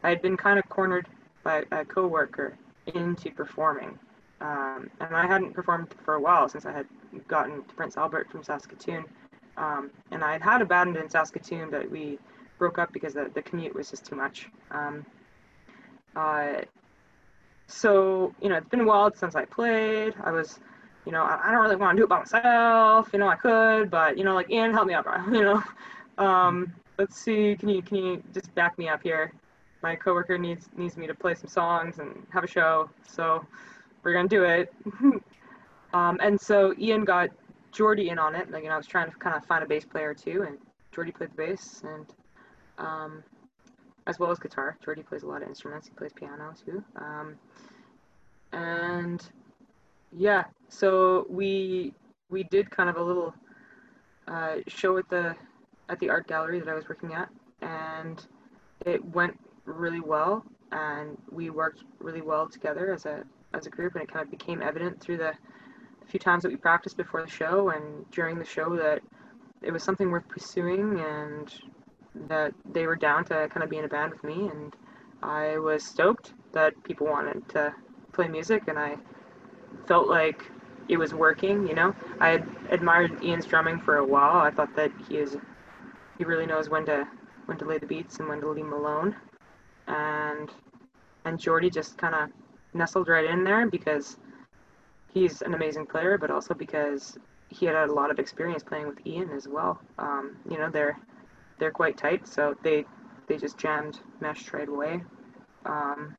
[0.03, 1.09] I had been kind of cornered
[1.43, 2.59] by a coworker
[2.95, 3.99] into performing,
[4.41, 6.87] um, and I hadn't performed for a while since I had
[7.29, 9.05] gotten to Prince Albert from Saskatoon.
[9.57, 12.19] Um, and I had had a band in Saskatoon, but we
[12.59, 14.49] broke up because the, the commute was just too much.
[14.71, 15.05] Um,
[16.15, 16.63] uh,
[17.67, 20.15] so, you know, it's been a while since I played.
[20.23, 20.61] I was,
[21.05, 23.11] you know, I, I don't really want to do it by myself.
[23.13, 25.15] You know, I could, but, you know, like, Ian, help me out, bro.
[25.33, 25.63] You know,
[26.19, 29.33] um, let's see, can you, can you just back me up here?
[29.83, 32.89] My coworker needs, needs me to play some songs and have a show.
[33.07, 33.45] So
[34.03, 34.73] we're going to do it.
[35.93, 37.31] um, and so Ian got
[37.73, 38.51] Jordy in on it.
[38.51, 40.57] Like, you know, I was trying to kind of find a bass player too, and
[40.93, 42.07] Jordy played the bass, and
[42.79, 43.23] um,
[44.07, 44.77] as well as guitar.
[44.85, 45.89] Jordy plays a lot of instruments.
[45.89, 46.83] He plays piano too.
[46.97, 47.37] Um,
[48.53, 49.23] and
[50.13, 51.93] yeah, so we
[52.31, 53.35] we did kind of a little
[54.29, 55.35] uh, show at the
[55.89, 57.29] at the art gallery that I was working at,
[57.61, 58.25] and
[58.85, 63.95] it went really well, and we worked really well together as a as a group,
[63.95, 65.33] and it kind of became evident through the
[66.07, 69.01] few times that we practiced before the show and during the show that
[69.63, 71.53] it was something worth pursuing and
[72.29, 74.75] that they were down to kind of be in a band with me and
[75.23, 77.75] I was stoked that people wanted to
[78.13, 78.97] play music and I
[79.87, 80.43] felt like
[80.89, 81.95] it was working, you know.
[82.21, 84.37] I had admired Ian's drumming for a while.
[84.41, 85.37] I thought that he is
[86.19, 87.07] he really knows when to
[87.47, 89.17] when to lay the beats and when to leave them alone.
[89.89, 90.51] And
[91.25, 92.31] and Jordy just kind of
[92.75, 94.17] nestled right in there because
[95.13, 97.17] he's an amazing player, but also because
[97.49, 99.81] he had a lot of experience playing with Ian as well.
[99.99, 100.99] Um, you know, they're
[101.59, 102.85] they're quite tight, so they
[103.27, 105.03] they just jammed mesh right away.
[105.65, 106.15] Um,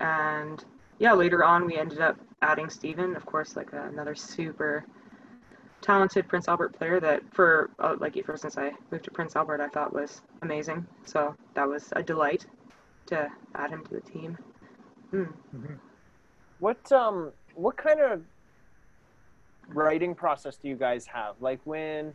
[0.00, 0.64] and
[0.98, 4.84] yeah, later on we ended up adding Steven, of course, like another super
[5.80, 9.60] talented Prince Albert player that for uh, like ever since I moved to Prince Albert
[9.60, 10.86] I thought was amazing.
[11.04, 12.46] So that was a delight
[13.06, 14.38] to add him to the team.
[15.12, 15.32] Mm.
[16.60, 18.22] What um what kind of
[19.68, 21.34] writing process do you guys have?
[21.40, 22.14] Like when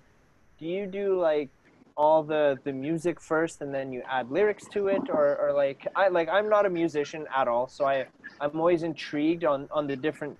[0.58, 1.49] do you do like
[1.98, 5.86] all the the music first and then you add lyrics to it or, or like
[5.95, 8.06] I like I'm not a musician at all, so I
[8.39, 10.38] I'm always intrigued on on the different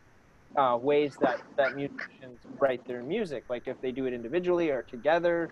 [0.56, 3.46] uh, ways that that musicians write their music.
[3.50, 5.50] Like if they do it individually or together,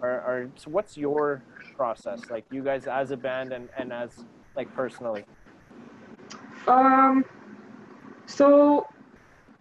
[0.00, 1.44] or, or so what's your
[1.76, 2.20] process?
[2.30, 4.10] Like you guys as a band and and as
[4.56, 5.24] like personally.
[6.66, 7.24] Um,
[8.26, 8.86] so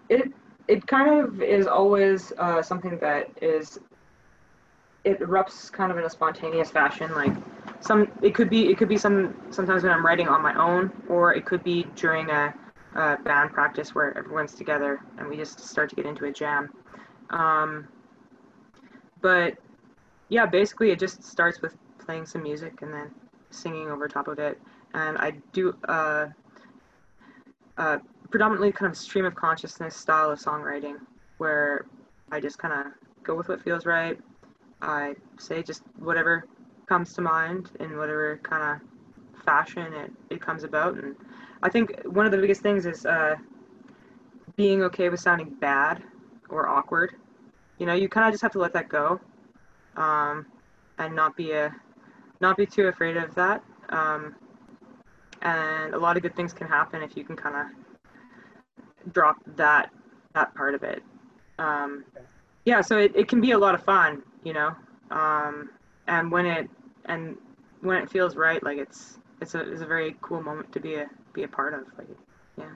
[0.10, 0.32] it
[0.70, 3.78] it kind of is always uh, something that is
[5.04, 7.12] it erupts kind of in a spontaneous fashion.
[7.14, 7.34] Like
[7.80, 10.92] some, it could be it could be some sometimes when I'm writing on my own,
[11.10, 12.54] or it could be during a,
[12.96, 16.72] a band practice where everyone's together and we just start to get into a jam.
[17.30, 17.88] Um,
[19.22, 19.58] but
[20.30, 23.12] yeah, basically it just starts with playing some music and then
[23.50, 24.60] singing over top of it.
[24.94, 26.28] And I do uh,
[27.78, 27.98] uh,
[28.30, 30.98] predominantly kind of stream of consciousness style of songwriting
[31.38, 31.86] where
[32.32, 32.94] I just kind of
[33.24, 34.20] go with what feels right.
[34.82, 36.46] I say just whatever
[36.88, 40.96] comes to mind in whatever kind of fashion it, it comes about.
[40.96, 41.16] And
[41.64, 43.36] I think one of the biggest things is uh,
[44.56, 46.04] being okay with sounding bad
[46.50, 47.16] or awkward.
[47.78, 49.20] You know, you kind of just have to let that go
[49.98, 50.46] um,
[50.98, 51.74] and not be a
[52.40, 53.64] not be too afraid of that.
[53.90, 54.36] Um,
[55.42, 59.92] and a lot of good things can happen if you can kind of drop that
[60.34, 61.04] that part of it.
[61.60, 62.06] Um,
[62.66, 64.76] yeah, so it, it can be a lot of fun, you know.
[65.10, 65.70] Um,
[66.08, 66.70] and when it
[67.06, 67.38] and
[67.82, 70.96] when it feels right, like it's it's a it's a very cool moment to be
[70.96, 71.82] a be a part of.
[71.98, 72.08] Like,
[72.58, 72.76] yeah.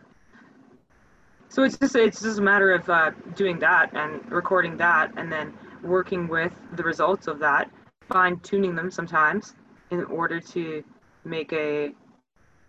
[1.50, 5.32] So it's just it's just a matter of uh, doing that and recording that, and
[5.32, 5.54] then
[5.84, 7.70] working with the results of that,
[8.10, 9.54] fine tuning them sometimes
[9.92, 10.84] in order to
[11.24, 11.92] make a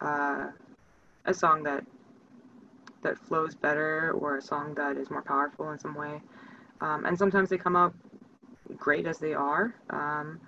[0.00, 0.48] uh,
[1.24, 1.84] a song that
[3.02, 6.20] that flows better or a song that is more powerful in some way.
[6.80, 7.94] Um, and sometimes they come out
[8.78, 9.74] great as they are.
[9.90, 10.40] Um,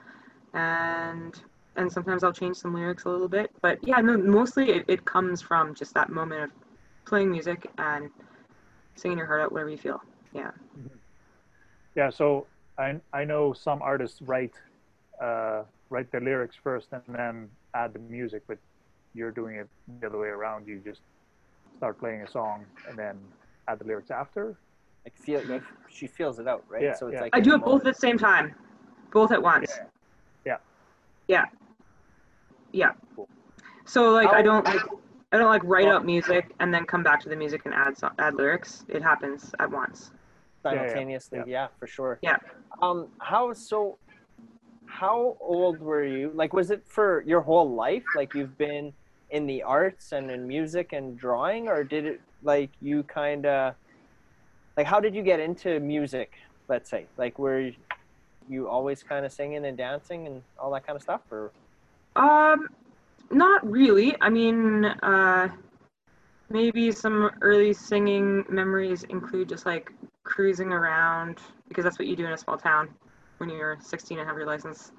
[0.55, 1.41] and
[1.77, 3.51] and sometimes I'll change some lyrics a little bit.
[3.63, 6.51] But yeah, no, mostly it, it comes from just that moment of
[7.07, 8.11] playing music and
[8.97, 10.03] singing your heart out, whatever you feel.
[10.35, 10.51] Yeah.
[11.95, 12.11] Yeah.
[12.11, 12.47] So
[12.79, 14.55] I I know some artists write
[15.23, 18.59] uh, write the lyrics first and then add the music, but
[19.15, 19.69] you're doing it
[20.01, 20.67] the other way around.
[20.67, 21.01] You just
[21.77, 23.17] start playing a song and then
[23.69, 24.59] add the lyrics after.
[25.05, 26.83] Like feel like she feels it out, right?
[26.83, 27.23] Yeah, so it's yeah.
[27.23, 28.55] like I do it both at the same time,
[29.13, 29.73] both at once.
[30.45, 30.57] Yeah.
[31.27, 31.45] Yeah.
[31.45, 31.45] Yeah.
[32.73, 32.93] Yeah.
[33.17, 33.29] Cool.
[33.85, 34.83] So like I How- don't like
[35.33, 37.75] I don't like write Well- out music and then come back to the music and
[37.75, 38.85] add so- add lyrics.
[38.89, 40.11] It happens at once.
[40.65, 41.39] yeah, yeah, simultaneously.
[41.39, 41.45] yeah.
[41.47, 42.19] Yeah, for sure.
[42.23, 42.37] Yeah.
[42.83, 43.99] Um, how so?
[44.87, 46.33] How old were you?
[46.35, 48.05] Like, was it for your whole life?
[48.17, 48.93] Like, you've been
[49.31, 53.75] in the arts and in music and drawing, or did it like you kind of
[54.79, 56.35] like how did you get into music?
[56.69, 57.73] Let's say, like, were
[58.49, 61.51] you always kind of singing and dancing and all that kind of stuff, or
[62.15, 62.69] Um,
[63.31, 64.15] not really.
[64.21, 65.49] I mean, uh,
[66.49, 72.27] maybe some early singing memories include just like cruising around because that's what you do
[72.27, 72.89] in a small town
[73.39, 74.93] when you're 16 and have your license.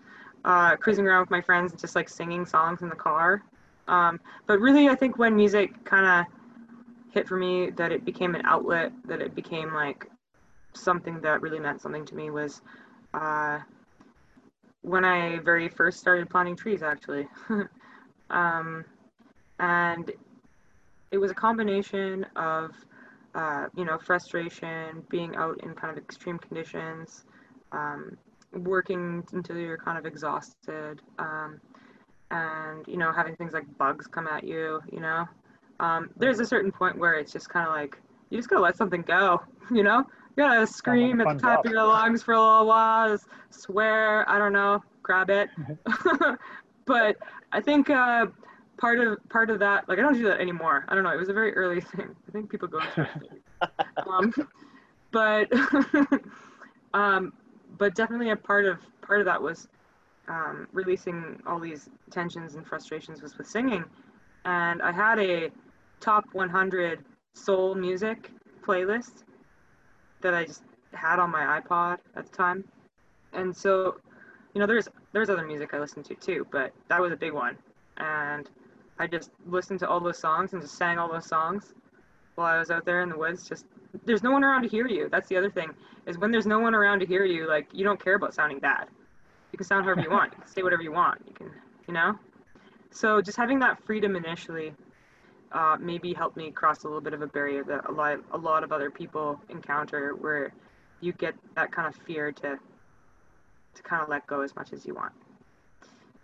[0.44, 3.44] Uh, cruising around with my friends, just like singing songs in the car.
[3.88, 6.39] Um, but really, I think when music kind of
[7.12, 10.10] hit for me, that it became an outlet, that it became like
[10.74, 12.62] something that really meant something to me was
[13.14, 13.60] uh,
[14.82, 17.28] when I very first started planting trees, actually.
[18.30, 18.86] um,
[19.60, 20.12] and
[21.12, 22.72] it was a combination of,
[23.36, 27.26] uh, you know, frustration, being out in kind of extreme conditions,
[27.72, 28.18] um,
[28.54, 31.60] working until you're kind of exhausted, um,
[32.32, 35.28] and, you know, having things like bugs come at you, you know.
[35.80, 37.98] Um, there's a certain point where it's just kind of like,
[38.30, 40.00] you just gotta let something go, you know?
[40.36, 41.66] You gotta scream at the top job.
[41.66, 43.18] of your lungs for a little while,
[43.50, 45.50] swear, I don't know, grab it.
[46.86, 47.18] but
[47.52, 48.28] I think uh,
[48.78, 50.86] part of part of that, like I don't do that anymore.
[50.88, 51.12] I don't know.
[51.12, 52.16] It was a very early thing.
[52.28, 53.08] I think people go through
[54.08, 54.34] um,
[55.12, 55.52] but
[56.94, 57.34] um,
[57.78, 59.68] but definitely a part of part of that was
[60.28, 63.84] um, releasing all these tensions and frustrations was with singing,
[64.46, 65.52] and I had a
[66.00, 68.32] top 100 soul music
[68.66, 69.24] playlist
[70.22, 72.64] that I just had on my iPod at the time,
[73.34, 73.96] and so
[74.54, 77.34] you know there's there's other music I listened to too, but that was a big
[77.34, 77.58] one,
[77.98, 78.50] and
[78.98, 81.74] I just listened to all those songs and just sang all those songs
[82.36, 83.48] while I was out there in the woods.
[83.48, 83.66] Just
[84.06, 85.10] there's no one around to hear you.
[85.10, 85.72] That's the other thing
[86.06, 88.60] is when there's no one around to hear you, like you don't care about sounding
[88.60, 88.88] bad.
[89.52, 90.34] You can sound however you want.
[90.34, 91.22] You can say whatever you want.
[91.28, 91.52] You can,
[91.88, 92.18] you know.
[92.92, 94.74] So just having that freedom initially
[95.52, 98.38] uh, maybe helped me cross a little bit of a barrier that a lot, a
[98.38, 100.54] lot of other people encounter, where
[101.02, 102.60] you get that kind of fear to
[103.76, 105.14] to kind of let go as much as you want.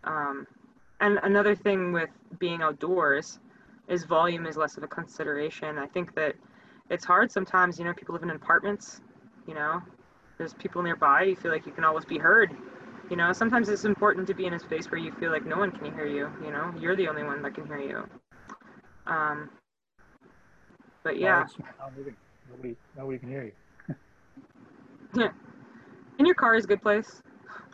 [0.03, 0.47] Um,
[0.99, 2.09] and another thing with
[2.39, 3.39] being outdoors
[3.87, 5.77] is volume is less of a consideration.
[5.77, 6.35] I think that
[6.89, 7.77] it's hard sometimes.
[7.77, 9.01] You know, people live in apartments.
[9.47, 9.81] You know,
[10.37, 11.23] there's people nearby.
[11.23, 12.55] You feel like you can always be heard.
[13.09, 15.57] You know, sometimes it's important to be in a space where you feel like no
[15.57, 16.29] one can hear you.
[16.43, 18.09] You know, you're the only one that can hear you.
[19.07, 19.49] Um,
[21.03, 22.15] But yeah, it's not moving.
[22.49, 23.51] Nobody, nobody can hear you.
[26.19, 27.21] in your car is a good place.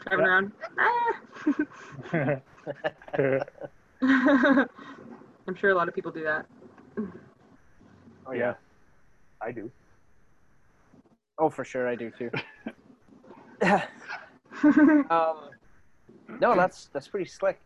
[0.03, 0.31] Driving Yeah.
[0.31, 0.51] around.
[0.79, 1.21] Ah.
[5.47, 6.45] I'm sure a lot of people do that.
[8.25, 8.53] Oh yeah,
[9.41, 9.71] I do.
[11.39, 12.29] Oh, for sure, I do too.
[15.09, 15.49] um,
[16.39, 17.59] no, that's that's pretty slick.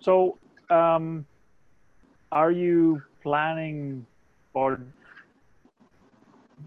[0.00, 0.38] So,
[0.70, 1.26] um,
[2.32, 4.06] are you planning,
[4.54, 4.80] or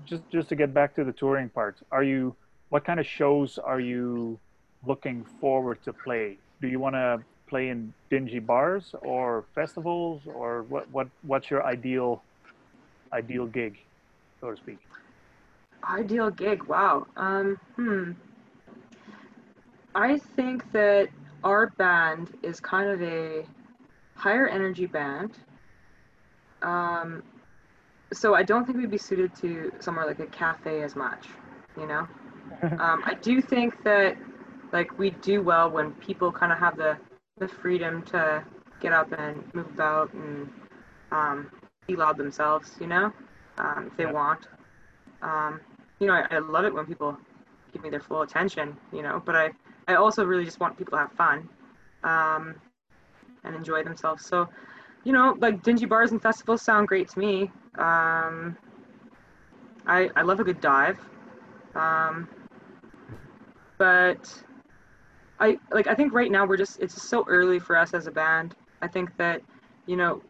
[0.06, 1.78] just just to get back to the touring part?
[1.92, 2.36] Are you
[2.70, 4.40] what kind of shows are you
[4.86, 6.38] looking forward to play?
[6.62, 11.66] Do you want to play in dingy bars or festivals, or what what what's your
[11.66, 12.24] ideal
[13.14, 13.78] ideal gig,
[14.42, 14.80] so to speak?
[15.90, 16.64] Ideal gig.
[16.64, 17.08] Wow.
[17.18, 18.12] Um, hmm.
[19.96, 21.10] I think that
[21.44, 23.46] our band is kind of a
[24.16, 25.38] higher energy band.
[26.64, 27.24] Um,
[28.14, 31.28] so I don't think we'd be suited to somewhere like a cafe as much,
[31.78, 32.08] you know?
[32.80, 34.18] um, I do think that
[34.72, 36.98] like we do well when people kind of have the,
[37.40, 38.44] the freedom to
[38.82, 40.50] get up and move about and
[41.12, 41.50] um,
[41.88, 43.12] be loud themselves, you know,
[43.58, 44.12] um, if they Yeah.
[44.12, 44.48] want.
[45.22, 45.60] Um,
[46.00, 47.18] you know, I, I love it when people
[47.74, 49.52] give me their full attention, you know, but I,
[49.88, 51.50] I also really just want people to have fun
[52.04, 52.56] um,
[53.44, 54.26] and enjoy themselves.
[54.26, 54.48] So,
[55.04, 57.52] you know, like dingy bars and festivals sound great to me.
[57.78, 58.56] Um,
[59.86, 61.00] I, I love a good dive.
[61.76, 62.28] Um,
[63.78, 64.44] but
[65.40, 68.08] I like I think right now we're just it's just so early for us as
[68.08, 68.56] a band.
[68.82, 69.42] I think that,
[69.88, 70.22] you know,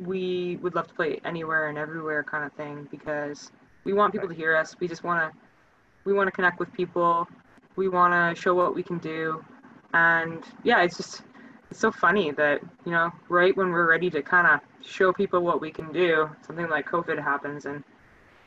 [0.00, 3.52] we would love to play anywhere and everywhere kind of thing because
[3.84, 4.74] we want people to hear us.
[4.80, 5.38] We just want to
[6.04, 7.28] we want to connect with people.
[7.76, 9.44] We want to show what we can do.
[9.94, 11.22] And yeah, it's just
[11.72, 15.40] it's so funny that, you know, right when we're ready to kind of show people
[15.40, 17.82] what we can do, something like COVID happens and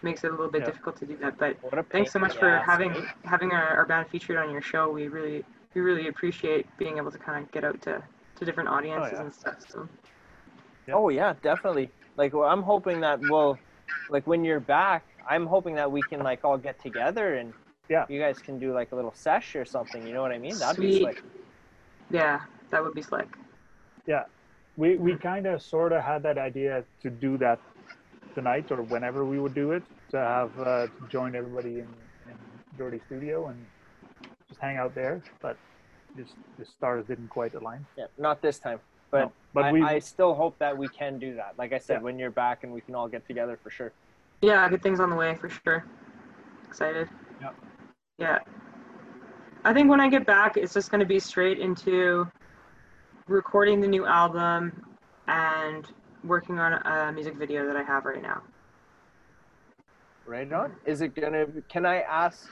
[0.03, 0.67] makes it a little bit Yeah.
[0.67, 1.35] difficult to do that.
[1.39, 1.57] But
[1.91, 4.91] thanks so much for ass, having having our, our band featured on your show.
[4.91, 8.03] We really we really appreciate being able to kind of get out to,
[8.37, 9.21] to different audiences yeah.
[9.23, 9.55] and stuff.
[9.71, 9.89] So
[10.87, 10.95] Yep.
[10.97, 11.89] Oh yeah, definitely.
[12.15, 13.57] Like well, I'm hoping that well,
[14.07, 17.55] like when you're back, I'm hoping that we can like all get together and
[17.89, 18.05] Yeah.
[18.07, 20.05] you guys can do like a little sesh or something.
[20.05, 20.59] You know what I mean?
[20.59, 21.01] That'd be Sweet.
[21.01, 21.23] slick.
[22.11, 22.41] yeah,
[22.71, 23.27] that would be slick.
[24.07, 24.23] Yeah,
[24.77, 27.59] we we kind of sort of had that idea to do that
[28.33, 31.87] tonight or whenever we would do it to have uh, to join everybody in,
[32.27, 32.37] in
[32.77, 33.57] Dirty Studio and
[34.49, 35.57] just hang out there, but
[36.17, 37.85] just the stars didn't quite align.
[37.97, 38.79] Yeah, not this time.
[39.11, 41.55] But No, but I, we I still hope that we can do that.
[41.57, 42.01] Like I said, Yeah.
[42.01, 43.91] when you're back and we can all get together for sure.
[44.41, 45.85] Yeah, good things on the way for sure.
[46.67, 47.07] Excited.
[47.41, 47.51] Yeah.
[48.17, 48.39] Yeah.
[49.63, 52.29] I think when I get back, it's just going to be straight into
[53.27, 54.85] recording the new album
[55.27, 55.87] and
[56.23, 58.41] working on a music video that I have right now.
[60.25, 60.73] Right on.
[60.85, 61.45] Is it gonna?
[61.69, 62.47] Can I ask?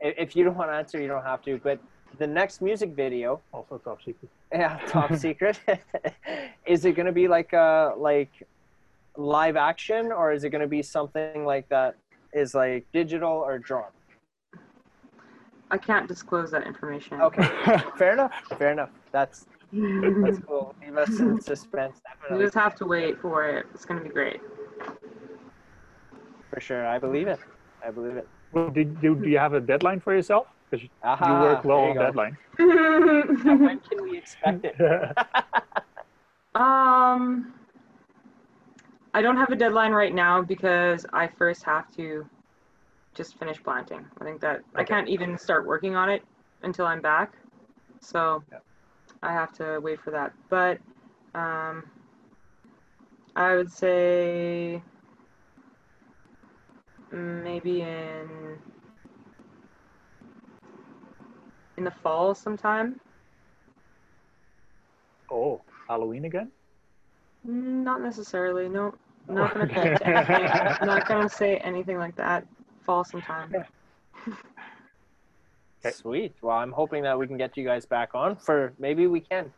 [0.00, 1.60] If you don't want to answer, you don't have to.
[1.62, 1.78] But
[2.18, 4.30] the next music video, also top secret.
[4.52, 5.60] yeah, top secret.
[6.66, 8.30] is it gonna be like a like
[9.16, 11.96] live action, or is it gonna be something like that?
[12.32, 13.90] Is like digital or drawn?
[15.72, 17.20] I can't disclose that information.
[17.20, 17.48] Okay,
[17.96, 18.32] fair enough.
[18.58, 18.90] Fair enough.
[19.12, 20.74] That's that's cool.
[20.82, 22.00] Leave us in suspense.
[22.30, 23.66] You just have to wait for it.
[23.74, 24.40] It's going to be great.
[26.52, 26.86] for sure.
[26.86, 27.38] I believe it.
[27.86, 28.28] I believe it.
[28.52, 30.46] Well, did, do, do you have a deadline for yourself?
[30.70, 32.06] Because you Aha, work well on you go.
[32.06, 32.36] deadline.
[32.58, 34.76] When can we expect it?
[36.52, 37.54] Um,
[39.14, 42.26] I don't have a deadline right now because I first have to
[43.14, 44.04] just finish planting.
[44.20, 46.22] I think that I can't even start working on it
[46.62, 47.34] until I'm back.
[48.00, 48.58] So Yeah.
[49.22, 50.32] I have to wait for that.
[50.48, 50.78] But
[51.34, 51.84] um,
[53.36, 54.82] I would say
[57.12, 58.28] maybe in
[61.76, 63.00] in the fall sometime.
[65.30, 66.50] oh, Halloween again?
[67.44, 68.68] Not necessarily.
[68.68, 68.94] No,
[69.28, 70.46] not gonna commit anything.
[70.80, 72.46] I'm not gonna say anything like that.
[72.84, 73.54] Fall sometime.
[75.84, 75.92] Okay.
[75.94, 76.34] Sweet.
[76.42, 79.52] Well, I'm hoping that we can get you guys back on for maybe we can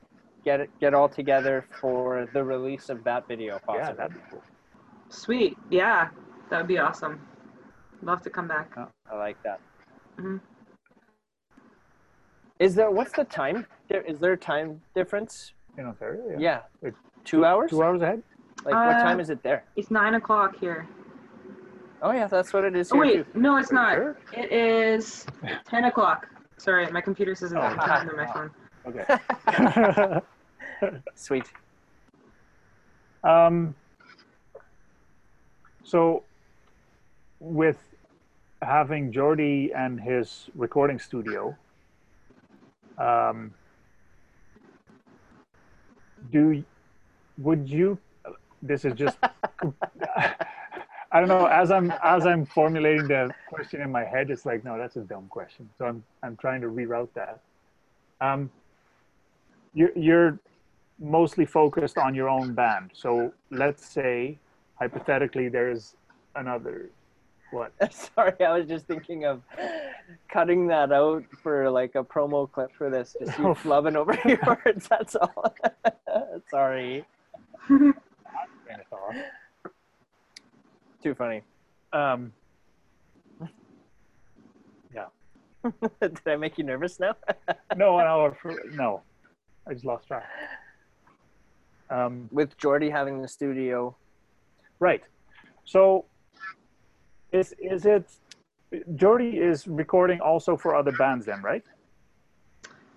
[0.45, 3.55] get it get all together for the release of that video.
[3.55, 3.97] Yeah, Possibly.
[3.97, 4.43] that'd be cool.
[5.09, 5.57] Sweet.
[5.70, 6.09] Yeah,
[6.51, 7.20] that would be awesome.
[8.03, 8.70] Love to come back.
[9.11, 9.61] I like that.
[10.16, 10.41] Mhm.
[12.59, 13.66] Is there what's the time?
[13.89, 15.55] There is there a time difference?
[15.79, 16.23] In Ontario?
[16.31, 16.37] Yeah.
[16.39, 16.61] Yeah.
[16.83, 16.95] Wait,
[17.25, 17.70] Two hours?
[17.70, 18.23] Two hours ahead?
[18.64, 19.64] Like what Uh, time is it there?
[19.75, 20.87] It's nine o'clock here.
[22.05, 23.39] Oh yeah, that's what it is Oh wait, too.
[23.41, 23.95] no, it's Are not.
[23.95, 24.17] sure?
[24.33, 25.25] It is
[25.69, 26.27] ten o'clock.
[26.59, 27.75] Sorry, my computer says it's Oh.
[27.77, 28.51] time on my phone.
[28.89, 30.21] Okay.
[31.15, 31.47] Sweet.
[33.23, 33.75] um,
[35.85, 36.25] So,
[37.39, 37.79] with
[38.63, 41.57] having Jordy and his recording studio,
[42.99, 43.53] um,
[46.31, 46.65] do
[47.39, 47.99] would you?
[48.61, 49.19] This is just.
[51.15, 51.47] I don't know.
[51.47, 55.01] As I'm as I'm formulating the question in my head, it's like, no, that's a
[55.01, 55.69] dumb question.
[55.79, 57.41] So I'm I'm trying to reroute that.
[58.21, 58.51] Um,
[59.75, 60.39] you're you're
[60.99, 62.91] mostly focused on your own band.
[62.95, 64.39] So let's say
[64.77, 65.97] hypothetically there's
[66.35, 66.89] another
[67.51, 67.73] what?
[67.93, 69.43] Sorry, I was just thinking of
[70.31, 73.15] cutting that out for like a promo clip for this.
[73.23, 73.55] Just you Oh.
[73.55, 74.89] flubbing over your words.
[74.89, 75.55] That's all.
[76.51, 77.05] Sorry.
[81.03, 81.43] Train of thought.
[81.43, 81.43] Too funny.
[81.93, 82.33] Um,
[84.95, 85.07] yeah.
[86.01, 87.15] Did I make you nervous now?
[87.77, 88.35] no, no,
[88.75, 89.03] no.
[89.69, 90.25] I just lost track.
[91.91, 93.95] Um, With Jordy having the studio.
[94.81, 95.03] right.
[95.65, 96.07] So,
[97.31, 98.05] is is it?
[98.97, 101.63] Jordy is recording also for other bands, then, right?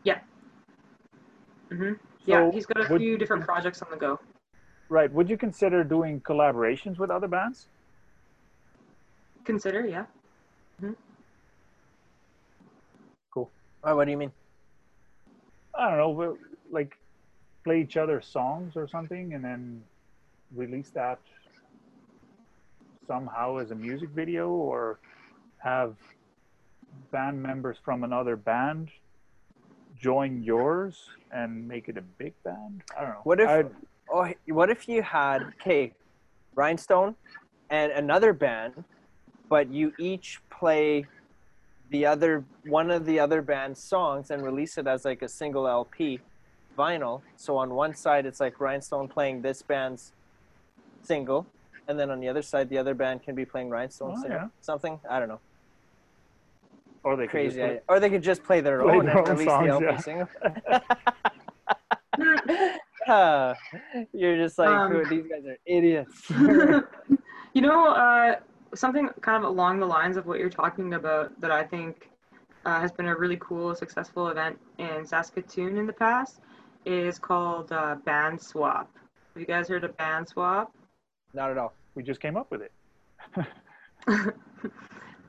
[0.03, 0.19] Yeah.
[1.69, 1.93] hmm
[2.25, 4.19] yeah, he's got a would- few different projects on the go.
[4.89, 5.11] Right.
[5.11, 7.67] Would you consider doing collaborations with other bands?
[9.45, 10.05] Consider, yeah.
[13.87, 14.31] Oh, what do you mean?
[15.77, 16.37] I don't know,
[16.71, 16.97] like
[17.63, 19.83] play each other songs or something, and then
[20.55, 21.19] release that
[23.07, 24.99] somehow as a music video, or
[25.59, 25.95] have
[27.11, 28.89] band members from another band
[29.95, 32.81] join yours and make it a big band.
[32.97, 33.21] I don't know.
[33.23, 33.69] What if- I'd-
[34.07, 35.93] Oh, what if you had okay,
[36.55, 37.15] Rhinestone,
[37.69, 38.83] and another band,
[39.49, 41.05] but you each play
[41.91, 45.67] the other one of the other band's songs and release it as like a single
[45.67, 46.19] LP
[46.77, 47.21] vinyl.
[47.37, 50.11] So on one side it's like Rymestone playing this band's
[51.03, 51.45] single,
[51.87, 54.29] and then on the other side the other band can be playing Rymestone's Oh, single.
[54.39, 54.47] yeah.
[54.61, 55.39] Something I don't know,
[57.03, 57.83] or they could crazy just.
[57.87, 59.85] Or they could just play their Play own their and own release songs, the LP
[59.85, 59.97] yeah.
[59.97, 60.27] single.
[63.07, 63.53] Ah,
[64.13, 66.29] you're just like Um, these guys are idiots.
[67.53, 68.35] you know, uh,
[68.75, 72.09] something kind of along the lines of what you're talking about that I think
[72.65, 76.39] uh, has been a really cool, successful event in Saskatoon in the past
[76.85, 78.89] is called uh, Band Swap.
[79.33, 80.73] Have you guys heard of Band Swap?
[81.33, 81.73] Not at all.
[81.95, 82.71] we just came up with it.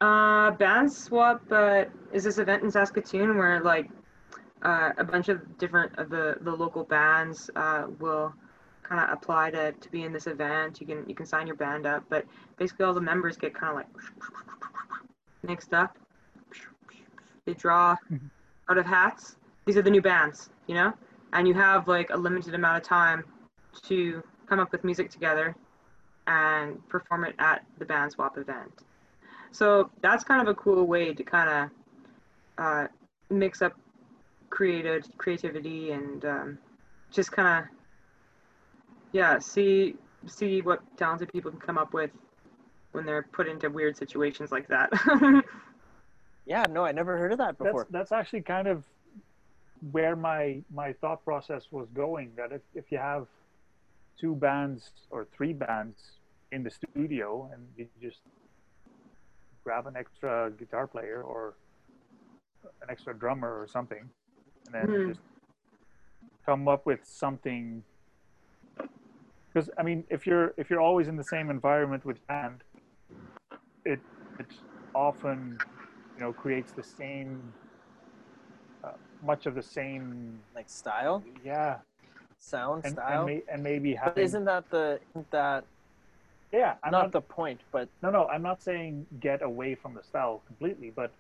[0.01, 3.89] uh, Band Swap uh, is this event in Saskatoon where like
[4.63, 8.35] uh, a bunch of different of the, the local bands uh, will
[8.89, 10.81] kind of apply to, to be in this event.
[10.81, 12.25] You can you can sign your band up, but
[12.57, 13.87] basically all the members get kind of like
[15.43, 15.97] mixed up.
[17.45, 17.97] They draw
[18.69, 19.37] out of hats.
[19.67, 20.93] These are the new bands, you know,
[21.33, 23.25] and you have like a limited amount of time
[23.85, 25.55] to come up with music together
[26.27, 28.73] and perform it at the band swap event.
[29.53, 31.71] So that's kind of a cool way to kind of
[32.59, 32.87] uh,
[33.31, 33.75] mix up
[34.51, 36.59] creative creativity and um,
[37.11, 37.76] just kind of
[39.17, 39.95] yeah see
[40.27, 42.11] see what talented people can come up with
[42.93, 44.91] when they're put into weird situations like that.
[46.47, 47.89] Yeah, no, I never heard of that That's before.
[47.91, 48.85] that's actually kind of
[49.91, 52.31] where my my thought process was going.
[52.37, 53.27] That if if you have
[54.21, 55.99] two bands or three bands
[56.53, 58.21] in the studio and you just
[59.65, 61.57] grab an extra guitar player or
[62.83, 64.09] an extra drummer or something
[64.67, 65.09] and then Hmm.
[65.09, 65.21] just
[66.47, 67.83] come up with something
[69.57, 72.63] because i mean if you're if you're always in the same environment with band
[73.87, 74.01] it
[74.39, 74.47] it
[74.95, 75.59] often
[76.17, 77.55] you know creates the same
[78.85, 78.91] uh,
[79.25, 81.79] much of the same Like style, yeah
[82.39, 83.21] sound, and, style.
[83.21, 85.65] and, may, and maybe but having isn't that the isn't that
[86.53, 87.61] yeah i'm not, not the point?
[87.73, 91.13] But No, no, I'm not saying get away from the style completely, but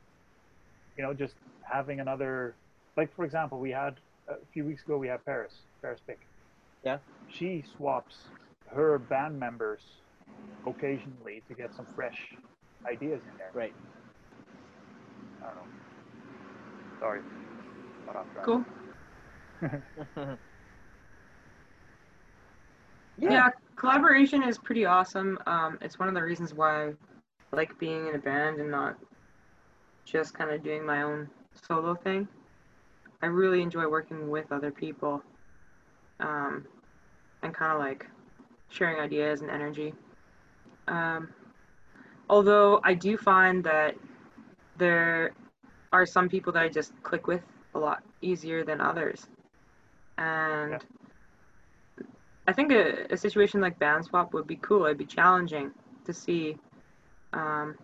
[0.97, 2.55] you know, just having another,
[2.97, 3.95] like for example, we had
[4.28, 6.20] a few weeks ago we had Paris, Paris Pick.
[6.87, 6.99] Yeah.
[7.28, 8.14] She swaps
[8.72, 9.80] her band members
[10.64, 12.16] occasionally to get some fresh
[12.89, 13.51] ideas in there.
[13.53, 13.74] right.
[15.43, 15.62] I don't know.
[17.01, 17.20] Sorry.
[18.07, 18.45] Got off track.
[18.45, 18.64] cool.
[20.16, 20.37] yeah.
[23.18, 23.49] Yeah.
[23.74, 25.39] collaboration is pretty awesome.
[25.47, 26.93] Um, it's one of the reasons why I
[27.51, 28.97] like being in a band and not
[30.05, 31.28] just kind of doing my own
[31.66, 32.28] solo thing.
[33.22, 35.22] I really enjoy working with other people
[36.20, 36.66] um,
[37.47, 38.07] and kind of like
[38.68, 39.94] sharing ideas and energy.
[40.88, 41.28] Um,
[42.28, 43.97] although I do find that
[44.76, 45.32] there
[45.92, 47.42] are some people that I just click with
[47.74, 49.26] a lot easier than others.
[50.18, 50.78] And Yeah.
[52.49, 54.84] I think a, a situation like band swap would be cool.
[54.84, 55.72] It'd be challenging
[56.05, 56.57] to see,
[57.32, 57.76] um,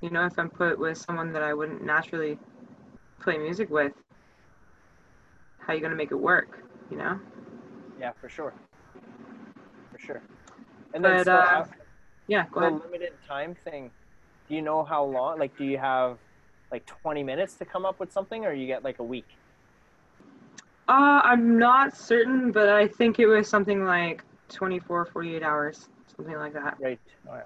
[0.00, 2.38] you know, if I'm put with someone that I wouldn't naturally
[3.20, 3.92] play music with,
[5.58, 6.62] how are you gonna make it work?
[6.90, 7.20] You know?
[8.00, 8.52] Yeah, for sure.
[9.92, 10.22] For sure.
[10.94, 11.70] And then But, so uh, af-
[12.28, 12.80] Yeah, go the ahead.
[12.84, 13.90] limited time thing.
[14.48, 15.38] Do you know how long?
[15.38, 16.18] Like, do you have
[16.70, 19.26] like 20 minutes to come up with something, or you get like a week?
[20.88, 26.36] Uh, I'm not certain, but I think it was something like 24, 48 hours, something
[26.36, 26.76] like that.
[26.80, 27.00] Right.
[27.28, 27.42] Oh, yeah.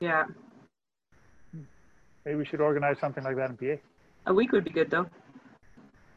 [0.00, 0.24] Yeah,
[2.24, 3.82] Maybe we should organize something like that in PA.
[4.26, 5.06] a week would be good though.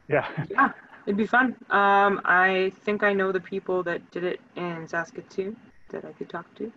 [0.08, 0.26] Yeah.
[0.50, 0.72] Yeah,
[1.06, 1.56] it'd be fun.
[1.70, 5.56] Um, I think I know the people that did it in Saskatoon
[5.90, 6.72] that I could talk to.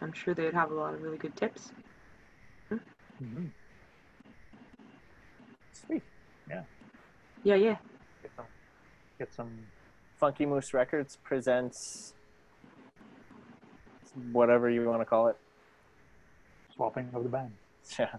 [0.00, 1.72] I'm sure they'd have a lot of really good tips.
[2.70, 3.48] Mhm.
[5.72, 6.02] Sweet.
[6.48, 6.62] Yeah.
[7.44, 7.76] Yeah, yeah.
[8.22, 8.44] Get some.
[9.18, 9.50] Get some.
[10.18, 12.14] Funky Moose Records presents
[14.32, 15.36] whatever you want to call it.
[16.74, 17.52] Swapping of the band.
[17.98, 18.16] Yeah.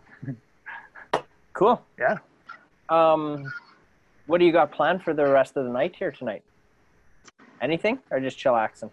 [1.54, 1.84] cool.
[2.00, 2.18] Yeah.
[2.90, 3.52] Um,
[4.28, 6.44] what do you got planned for the rest of the night here tonight?
[7.62, 8.92] Anything, or just chillaxing?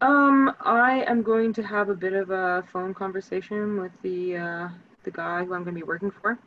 [0.00, 4.68] Um, I am going to have a bit of a phone conversation with the uh,
[5.02, 6.38] the guy who I'm going to be working for,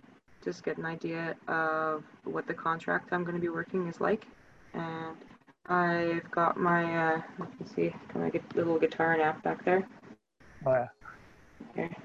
[0.44, 4.26] just get an idea of what the contract I'm going to be working is like,
[4.74, 5.16] and
[5.68, 9.64] I've got my uh, let me see, got my gu- little guitar and app back
[9.64, 9.88] there.
[10.66, 10.88] Oh yeah.
[11.76, 11.96] Here.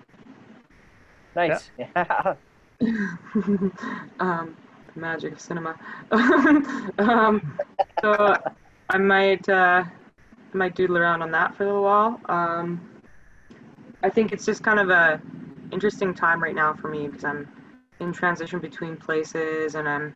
[1.35, 1.71] Nice.
[1.79, 2.35] Yeah.
[4.21, 4.57] um,
[4.97, 5.76] magic of cinema.
[6.99, 7.59] um,
[8.01, 8.36] so
[8.88, 12.20] I might uh, I might doodle around on that for a little while.
[12.26, 12.80] Um,
[14.03, 15.20] I think it's just kind of a
[15.72, 17.49] interesting time right now for me because I'm
[18.01, 20.14] in transition between places and I'm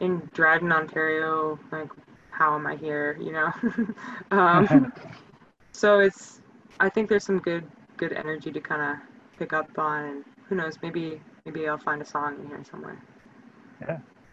[0.00, 1.58] in Dryden, Ontario.
[1.70, 1.90] Like,
[2.30, 3.18] how am I here?
[3.20, 3.52] You know.
[4.30, 4.92] um,
[5.72, 6.40] so it's
[6.78, 7.64] I think there's some good
[7.96, 12.00] good energy to kind of pick up on and who knows maybe maybe I'll find
[12.00, 13.00] a song in here somewhere.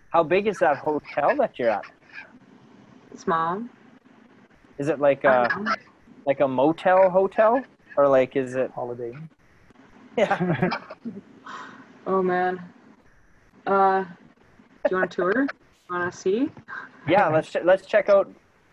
[0.10, 1.86] How big is that hotel that you're at?
[3.16, 3.64] Small.
[4.78, 5.78] Is it like I a don't
[6.26, 7.64] like a motel hotel,
[7.98, 8.72] or like is it?
[8.72, 9.14] Holiday.
[10.18, 10.70] Yeah.
[12.10, 12.62] Oh man.
[13.68, 14.10] Uh, do
[14.92, 15.48] you want a tour?
[15.90, 16.50] Want to see?
[17.08, 17.28] Yeah.
[17.28, 18.32] Let's ch- let's check out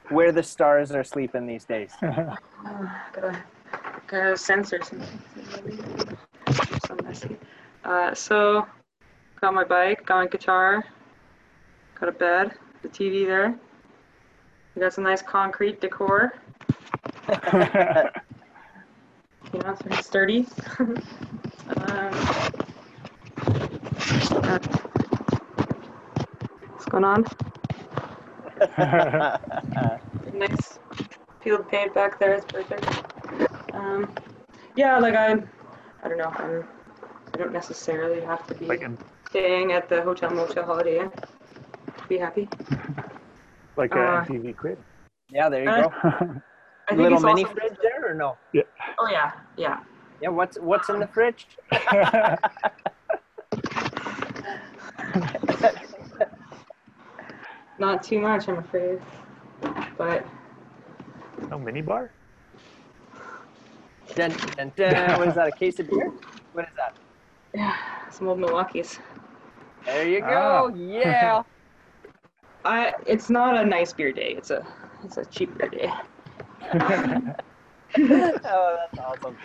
[0.08, 1.90] where the stars are sleeping these days.
[2.66, 3.42] Uh, gotta
[4.06, 5.06] gotta censor something.
[6.86, 7.36] So messy.
[7.84, 8.66] Uh, so
[9.44, 10.82] got my bike, got my guitar,
[12.00, 13.54] got a bed, the TV there.
[14.74, 16.32] We got some nice concrete decor.
[19.52, 20.46] You know, it's very sturdy.
[20.80, 20.94] um,
[26.72, 27.24] what's going on?
[30.32, 30.78] Nice
[31.42, 32.86] field paint back there is perfect.
[33.74, 34.12] Um,
[34.74, 35.34] yeah, like I,
[36.02, 36.32] I don't know.
[36.34, 36.64] I'm,
[37.32, 38.98] I don't necessarily have to be like in,
[39.34, 41.10] staying at the hotel motel holiday inn
[42.08, 42.48] be happy.
[43.76, 44.78] like a Uh, MTV quit.
[45.28, 45.48] yeah.
[45.48, 45.88] There you Uh, go.
[46.88, 48.36] I think Little it's mini also- fridge there, or no?
[48.52, 48.62] Yeah.
[49.00, 49.80] Oh yeah, yeah.
[50.22, 50.28] Yeah.
[50.28, 51.48] What's what's in the fridge?
[57.78, 59.00] Not too much, I'm afraid.
[59.98, 60.26] But
[61.50, 62.10] no mini bar.
[64.14, 65.18] Dun, dun, dun.
[65.18, 65.48] What is that?
[65.48, 66.12] A case of beer?
[66.52, 66.94] What is that?
[67.54, 67.74] yeah,
[68.10, 68.98] some old Milwaukee's.
[69.84, 70.68] There you Ah.
[70.68, 70.74] go.
[70.74, 71.42] Yeah.
[72.64, 72.92] I.
[73.06, 74.34] It's not a nice beer day.
[74.36, 74.66] It's a.
[75.04, 75.92] It's a cheap beer day.
[77.98, 79.36] oh, that's awesome.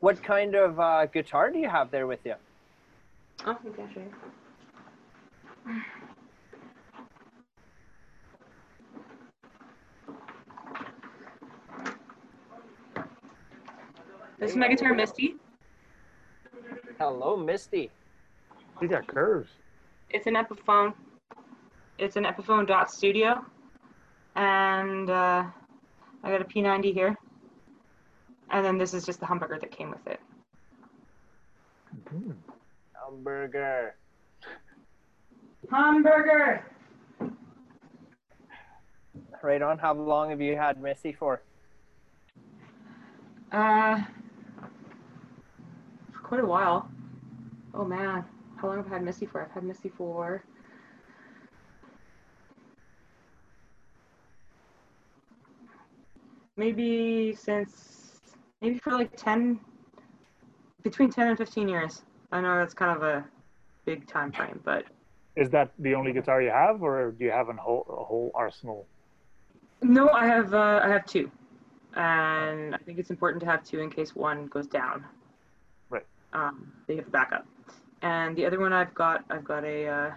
[0.00, 2.34] What kind of uh, guitar do you have there with you?
[3.46, 4.12] Oh, okay, I'll show you.
[14.38, 15.36] This is my guitar, Misty.
[16.98, 17.90] Hello, Misty.
[18.80, 19.48] These got curves.
[20.10, 20.94] It's an Epiphone.
[21.98, 23.44] It's an Epiphone dot studio,
[24.34, 25.44] and uh,
[26.22, 27.16] I got a P90 here.
[28.50, 30.20] And then this is just the humbucker that came with it.
[32.14, 32.34] Mm.
[32.92, 33.94] Hamburger.
[35.70, 36.64] Hamburger.
[39.42, 39.78] Right on.
[39.78, 41.40] How long have you had Misty for?
[43.52, 44.02] Uh,
[46.12, 46.88] for quite a while.
[47.74, 48.24] Oh man,
[48.56, 49.42] how long have I had Misty for?
[49.42, 50.44] I've had Misty for.
[56.56, 58.20] Maybe since
[58.62, 59.60] maybe for like 10
[60.82, 62.02] between 10 and 15 years.
[62.32, 63.24] I know that's kind of a
[63.84, 64.84] big time frame, but
[65.36, 68.30] Is that the only guitar you have, or do you have an whole, a whole
[68.34, 68.86] arsenal?
[69.82, 71.30] no, I have uh, I have two.
[71.94, 75.04] and I think it's important to have two in case one goes down.
[75.90, 76.06] Right.
[76.32, 77.46] Um, they have a backup.
[78.02, 80.10] And the other one I've got, I've got a, uh,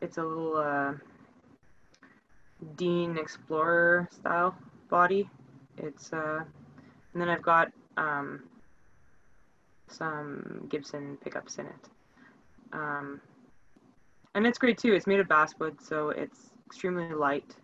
[0.00, 0.92] it's a little uh,
[2.76, 4.56] Dean Explorer style
[4.88, 5.28] body.
[5.76, 6.40] It's, uh,
[7.12, 8.44] and then I've got um,
[9.88, 11.88] some Gibson pickups in it.
[12.72, 13.20] Um,
[14.34, 14.92] and it's great too.
[14.92, 17.54] It's made of basswood, so it's extremely light.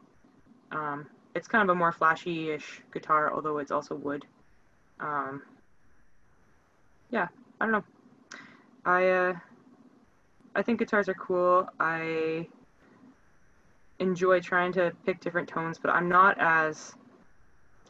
[0.71, 4.25] Um, it's kind of a more flashy-ish guitar, although it's also wood.
[5.01, 5.43] Um,
[7.11, 7.29] yeah,
[7.61, 7.85] I don't know.
[8.85, 9.35] I uh,
[10.55, 11.69] I think guitars are cool.
[11.79, 12.47] I
[13.99, 16.95] enjoy trying to pick different tones, but I'm not as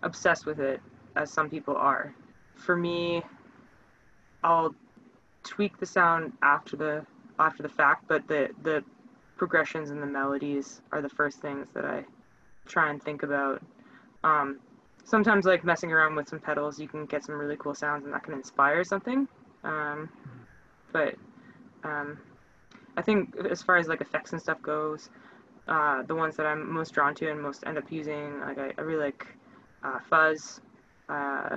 [0.03, 0.81] obsessed with it
[1.17, 2.15] as some people are.
[2.57, 3.23] For me,
[4.45, 4.75] I'll
[5.43, 7.07] tweak the sound after the
[7.39, 8.85] after the fact, but the the
[9.37, 12.05] progressions and the melodies are the first things that I
[12.67, 13.63] try and think about.
[14.23, 14.61] Um,
[15.05, 18.13] sometimes, like messing around with some pedals, you can get some really cool sounds, and
[18.15, 19.27] that can inspire something.
[19.65, 20.09] Um,
[20.93, 21.15] but
[21.85, 22.19] um,
[22.97, 25.11] I think as far as like effects and stuff goes,
[25.69, 28.73] uh, the ones that I'm most drawn to and most end up using, like I,
[28.77, 29.27] I really like
[29.83, 30.61] uh, fuzz.
[31.09, 31.57] Uh,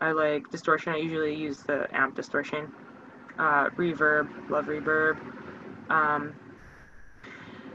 [0.00, 0.92] I like distortion.
[0.92, 2.72] I usually use the amp distortion.
[3.38, 5.18] Uh, reverb, love reverb.
[5.90, 6.34] Um,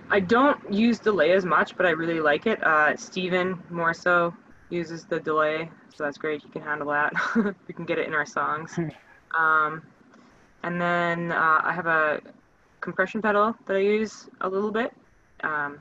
[0.09, 2.63] I don't use delay as much, but I really like it.
[2.63, 4.33] Uh, Steven more so
[4.69, 6.41] uses the delay, so that's great.
[6.41, 7.13] He can handle that.
[7.67, 8.77] we can get it in our songs.
[9.37, 9.83] um,
[10.63, 12.21] and then uh, I have a
[12.81, 14.91] compression pedal that I use a little bit.
[15.43, 15.79] Um,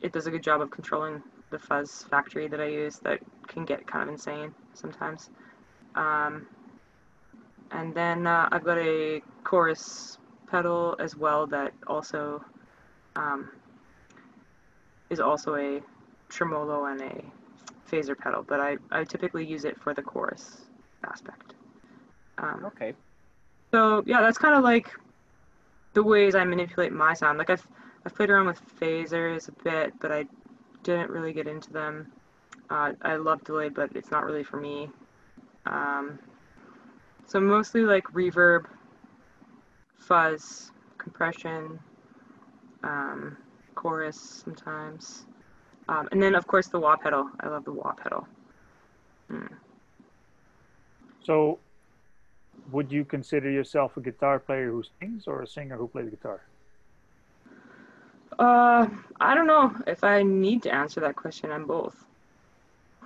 [0.00, 3.64] it does a good job of controlling the fuzz factory that I use that can
[3.64, 5.30] get kind of insane sometimes.
[5.94, 6.46] Um,
[7.72, 10.18] and then uh, I've got a chorus
[10.50, 12.44] pedal as well that also
[13.16, 13.50] um,
[15.10, 15.80] is also a
[16.28, 17.24] tremolo and a
[17.90, 20.66] phaser pedal, but I, I typically use it for the chorus
[21.04, 21.54] aspect.
[22.38, 22.94] Um, Okay.
[23.70, 24.90] So yeah, that's kind of like
[25.94, 27.38] the ways I manipulate my sound.
[27.38, 27.66] Like I've
[28.04, 30.26] I've played around with phasers a bit, but I
[30.82, 32.10] didn't really get into them.
[32.70, 34.88] Uh, I love delay, but it's not really for me.
[35.66, 36.18] Um,
[37.26, 38.64] so mostly like reverb,
[39.98, 41.78] fuzz, compression,
[42.82, 43.36] um,
[43.74, 45.26] chorus sometimes,
[45.88, 47.28] um, and then of course the wah pedal.
[47.40, 48.26] I love the wah pedal.
[49.30, 49.50] Mm.
[51.22, 51.58] So,
[52.70, 56.42] would you consider yourself a guitar player who sings or a singer who plays guitar?
[58.38, 58.86] Uh,
[59.20, 61.50] I don't know if I need to answer that question.
[61.50, 62.04] I'm both.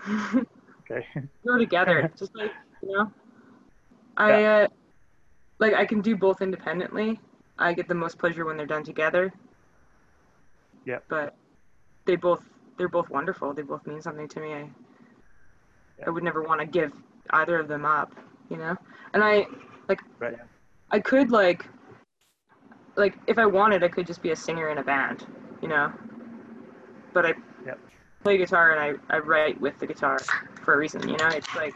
[0.08, 1.06] Okay.
[1.46, 2.52] Go together, just like
[2.82, 3.12] you know.
[4.16, 4.68] I uh,
[5.58, 7.20] like I can do both independently.
[7.58, 9.32] I get the most pleasure when they're done together.
[10.84, 10.98] Yeah.
[11.08, 11.34] But
[12.04, 12.42] they both
[12.76, 13.54] they're both wonderful.
[13.54, 14.52] They both mean something to me.
[14.52, 14.68] I
[16.06, 16.92] I would never want to give
[17.30, 18.14] either of them up,
[18.50, 18.76] you know.
[19.12, 19.46] And I
[19.88, 20.36] like Right.
[20.90, 21.66] I could like
[22.96, 25.26] like if I wanted I could just be a singer in a band,
[25.62, 25.92] you know.
[27.12, 27.34] But I
[27.64, 27.78] Yep.
[28.22, 30.18] play guitar and I, I write with the guitar
[30.62, 31.28] for a reason, you know?
[31.28, 31.74] It's like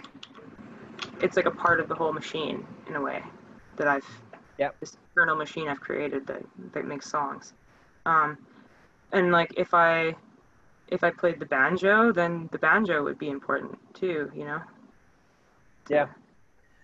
[1.22, 3.22] it's like a part of the whole machine in a way
[3.76, 4.06] that I've
[4.58, 4.76] Yep.
[4.80, 6.42] this internal machine I've created that
[6.72, 7.52] that makes songs.
[8.06, 8.38] Um
[9.12, 10.14] and like if I
[10.88, 14.60] if I played the banjo, then the banjo would be important too, you know?
[15.88, 16.06] Yeah.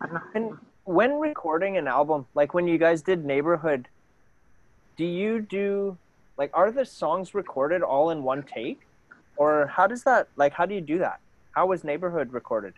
[0.00, 0.20] I don't know.
[0.34, 3.88] And when recording an album, like when you guys did Neighborhood,
[4.96, 5.98] do you do
[6.36, 8.80] like are the songs recorded all in one take?
[9.36, 11.20] Or how does that like how do you do that?
[11.52, 12.74] How was Neighborhood recorded?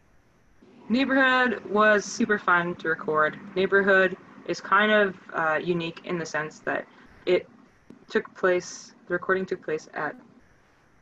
[0.89, 3.39] Neighborhood was super fun to record.
[3.57, 6.87] Neighborhood is kind of uh, unique in the sense that
[7.27, 7.49] it
[8.09, 10.14] took place, the recording took place at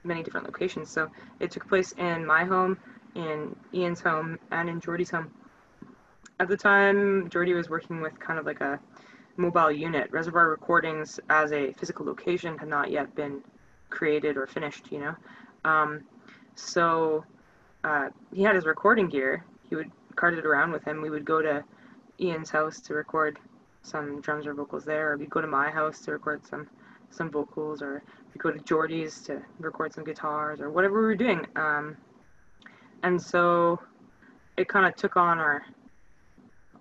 [0.03, 0.91] many different locations.
[0.91, 1.11] So
[1.41, 2.79] it took place in my home,
[3.15, 5.31] in Ian's home, and in Jordy's home.
[6.41, 8.81] At the time, Jordy was working with kind of like a
[9.37, 10.11] mobile unit.
[10.11, 13.43] Reservoir Recordings as a physical location had not yet been
[13.91, 15.15] created or finished, you know?
[15.65, 16.03] Um,
[16.57, 17.25] so
[17.85, 19.45] uh, he had his recording gear.
[19.69, 21.01] He would cart it around with him.
[21.01, 21.65] We would go to
[22.21, 23.39] Ian's house to record
[23.83, 26.69] some drums or vocals there, or we'd go to my house to record some
[27.11, 31.15] some vocals, or we'd go to Jordy's to record some guitars, or whatever we were
[31.15, 31.47] doing.
[31.55, 31.97] Um,
[33.05, 33.81] and so
[34.57, 35.65] it kind of took on our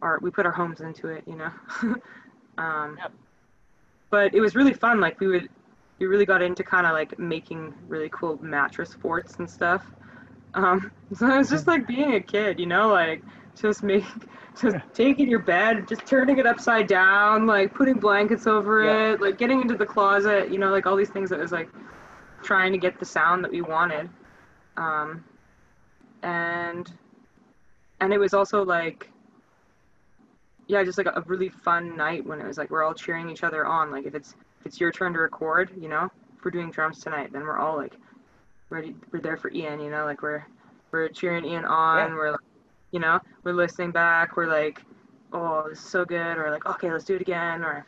[0.03, 1.51] our we put our homes into it, you know.
[2.57, 3.11] um, Yep.
[4.11, 4.99] But it was really fun.
[4.99, 5.49] Like we would
[5.99, 9.85] we really got into kind of like making really cool mattress forts and stuff.
[10.53, 13.23] Um, so it was just like being a kid, you know, like
[13.55, 14.03] just make,
[14.61, 19.13] just taking your bed, just turning it upside down, like putting blankets over Yeah.
[19.13, 21.69] it, like getting into the closet, you know, like all these things that was like
[22.43, 24.09] trying to get the sound that we wanted.
[24.77, 25.23] Um,
[26.23, 26.91] and
[27.99, 29.09] and it was also like
[30.67, 33.43] yeah just like a, really fun night when it was like we're all cheering each
[33.43, 36.51] other on like if it's if it's your turn to record you know if we're
[36.51, 37.93] doing drums tonight then we're all like
[38.69, 40.45] ready we're there for ian you know like we're
[40.91, 42.15] we're cheering ian on Yeah.
[42.15, 42.39] we're like
[42.91, 44.81] you know we're listening back we're like
[45.33, 47.85] oh this is so good or like okay let's do it again or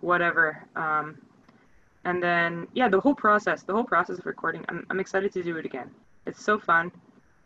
[0.00, 1.16] whatever um
[2.04, 5.42] and then yeah the whole process the whole process of recording I'm, I'm excited to
[5.42, 5.90] do it again
[6.26, 6.90] it's so fun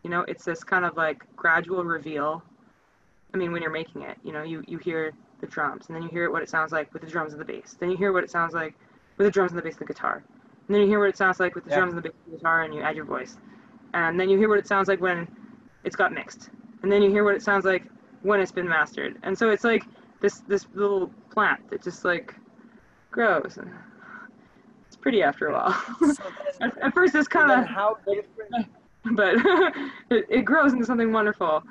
[0.03, 2.43] you know it's this kind of like gradual reveal
[3.35, 6.03] i mean when you're making it you know you you hear the drums and then
[6.03, 7.77] you hear what it sounds like with the drums and the bass.
[7.79, 8.75] Then you hear what it sounds like
[9.17, 10.23] with the drums and the bass and the guitar.
[10.69, 11.77] And then you hear what it sounds like with the Yeah.
[11.77, 13.37] drums and the bass and the guitar and you add your voice.
[13.95, 15.27] And then you hear what it sounds like when
[15.85, 16.51] it's got mixed.
[16.83, 17.85] And then you hear what it sounds like
[18.23, 19.19] when it's been mastered.
[19.23, 19.85] And so it's like
[20.21, 22.35] this this little plant that just like
[23.11, 23.59] grows.
[23.59, 23.73] And
[24.87, 25.83] it's pretty after a while.
[26.01, 26.25] So
[26.61, 28.67] at, at first it's kind of how different?
[29.13, 29.37] but
[30.11, 31.63] it, it grows into something wonderful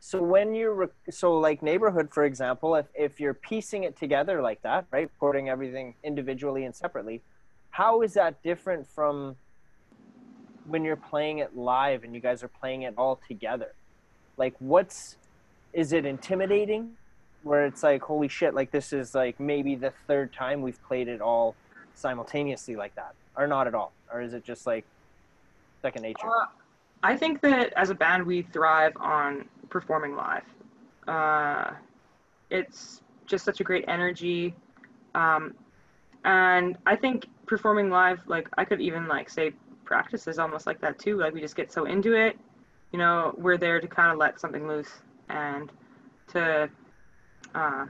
[0.00, 4.62] So when you're so like neighborhood, for example, if if you're piecing it together like
[4.62, 7.22] that, right, recording everything individually and separately,
[7.70, 9.34] how is that different from
[10.68, 13.72] when you're playing it live and you guys are playing it all together?
[14.36, 15.16] Like, what's
[15.72, 16.92] is it intimidating?
[17.42, 21.08] Where it's like, holy shit, like this is like maybe the third time we've played
[21.08, 21.56] it all
[21.94, 24.84] simultaneously like that, or not at all, or is it just like
[25.82, 26.28] second nature?
[26.28, 26.46] Uh,
[27.06, 30.42] I think that as a band, we thrive on performing live.
[31.06, 31.70] Uh,
[32.50, 34.56] it's just such a great energy,
[35.14, 35.54] um,
[36.24, 39.52] and I think performing live, like I could even like say
[39.84, 41.16] practice is almost like that too.
[41.16, 42.36] Like we just get so into it,
[42.90, 44.90] you know, we're there to kind of let something loose
[45.28, 45.70] and
[46.32, 46.68] to
[47.54, 47.86] uh,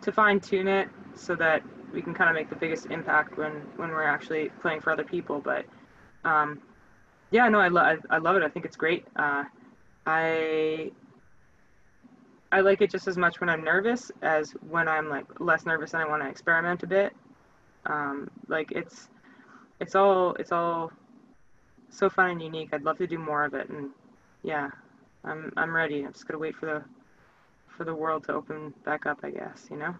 [0.00, 1.62] to fine tune it so that
[1.94, 5.04] we can kind of make the biggest impact when when we're actually playing for other
[5.04, 5.40] people.
[5.40, 5.64] But
[6.24, 6.60] um,
[7.32, 8.42] yeah, no, I, lo- I, I love it.
[8.42, 9.04] I think it's great.
[9.16, 9.44] Uh,
[10.06, 10.90] I
[12.52, 15.94] I like it just as much when I'm nervous as when I'm like less nervous
[15.94, 17.14] and I want to experiment a bit.
[17.86, 19.08] Um, like it's
[19.80, 20.92] it's all it's all
[21.88, 22.68] so fun and unique.
[22.72, 23.90] I'd love to do more of it, and
[24.42, 24.70] yeah,
[25.24, 26.04] I'm I'm ready.
[26.04, 26.82] I'm just gonna wait for the
[27.74, 29.20] for the world to open back up.
[29.22, 29.94] I guess you know.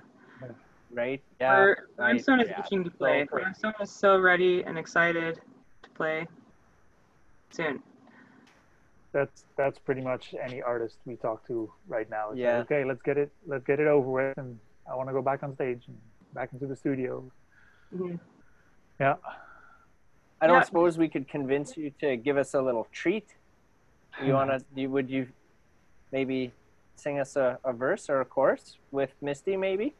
[0.92, 1.22] Right?
[1.40, 1.58] Yeah.
[1.58, 3.24] We're- I'm is yeah, itching to so play.
[3.24, 3.46] great.
[3.46, 5.40] Rymestone is so ready and excited
[5.84, 6.26] to play
[7.52, 7.82] soon.
[9.12, 12.30] that's that's pretty much any artist we talk to right now.
[12.30, 12.58] It's like, Yeah.
[12.64, 14.58] okay, let's get it let's get it over with, and
[14.90, 15.98] I want to go back on stage and
[16.34, 17.30] back into the studio.
[17.94, 18.18] Mhm.
[18.98, 19.16] Yeah.
[20.40, 20.64] I don't Yeah.
[20.64, 23.36] suppose we could convince you to give us a little treat.
[24.24, 24.60] You wanna?
[24.74, 25.28] You, would you
[26.10, 26.52] maybe
[26.96, 29.56] sing us a, a verse or a chorus with Misty?
[29.56, 29.94] Maybe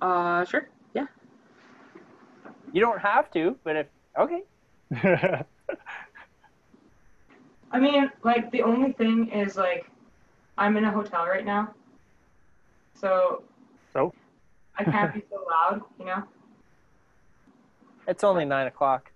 [0.00, 0.68] Uh, sure.
[0.94, 1.06] Yeah.
[2.72, 3.86] you don't have to, but if
[4.18, 4.42] okay,
[7.72, 9.90] I mean, like the only thing is like,
[10.58, 11.74] I'm in a hotel right now,
[12.94, 13.42] so.
[13.92, 14.12] So?
[14.78, 16.22] I can't be so loud, you know.
[18.08, 19.10] it's only nine o'clock.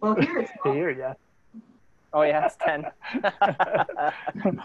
[0.00, 0.74] Well, here it's not.
[0.76, 1.14] Here, yeah.
[2.12, 2.86] Oh yeah, it's ten.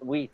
[0.00, 0.32] Sweet.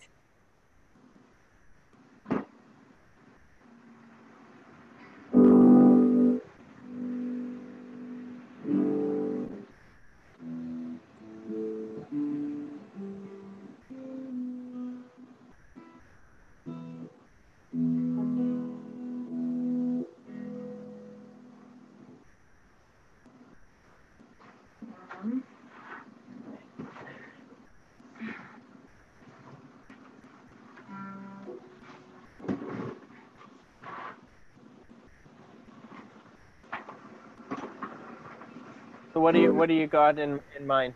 [39.26, 40.94] What do you what do you got in in mind?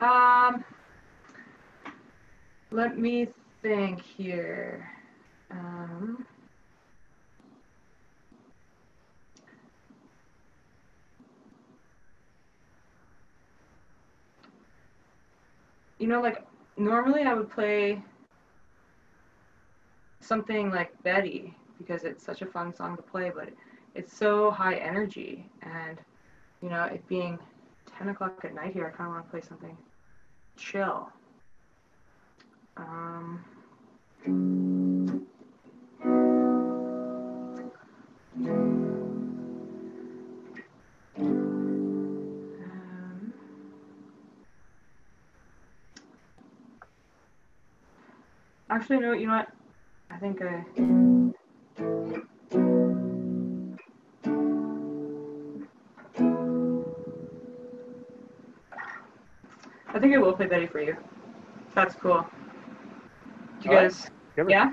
[0.00, 0.64] Um,
[2.70, 3.28] let me
[3.60, 4.88] think here.
[5.50, 6.24] Um,
[15.98, 16.46] you know, like
[16.78, 18.02] normally I would play
[20.20, 23.50] something like Betty because it's such a fun song to play, but
[23.94, 26.00] it's so high energy and
[26.62, 27.38] you know, it being
[27.98, 29.76] 10 o'clock at night here, I kind of want to play something
[30.56, 31.08] chill.
[32.76, 33.44] Um,
[34.26, 35.26] um,
[48.68, 49.48] actually, no, you know what?
[50.10, 50.64] I think I.
[59.94, 60.96] maybe I will play Betty for you.
[61.74, 62.26] That's cool.
[63.60, 63.84] Do you All right.
[63.84, 64.10] guys?
[64.36, 64.46] It.
[64.48, 64.70] Yeah.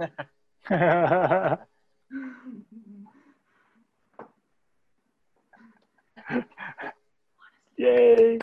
[7.76, 8.38] Yay!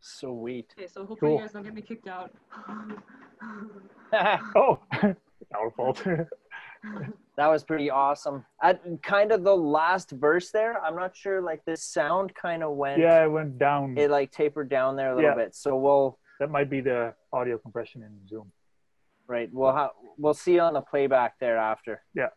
[0.00, 0.74] Sweet.
[0.78, 1.38] Okay, so hopefully Cool.
[1.38, 2.30] you guys don't get me kicked out.
[4.54, 4.78] oh,
[5.54, 6.04] our fault.
[7.42, 8.44] That was pretty awesome.
[8.62, 11.42] At kind of the last verse there, I'm not sure.
[11.42, 13.00] Like the sound kind of went.
[13.00, 13.98] yeah, it went down.
[13.98, 15.34] It like tapered down there a little Yeah.
[15.34, 15.56] bit.
[15.56, 18.52] So we'll that might be the audio compression in Zoom.
[19.26, 19.50] right.
[19.52, 22.04] We'll ha- we'll see on the playback there after.
[22.14, 22.28] Yeah.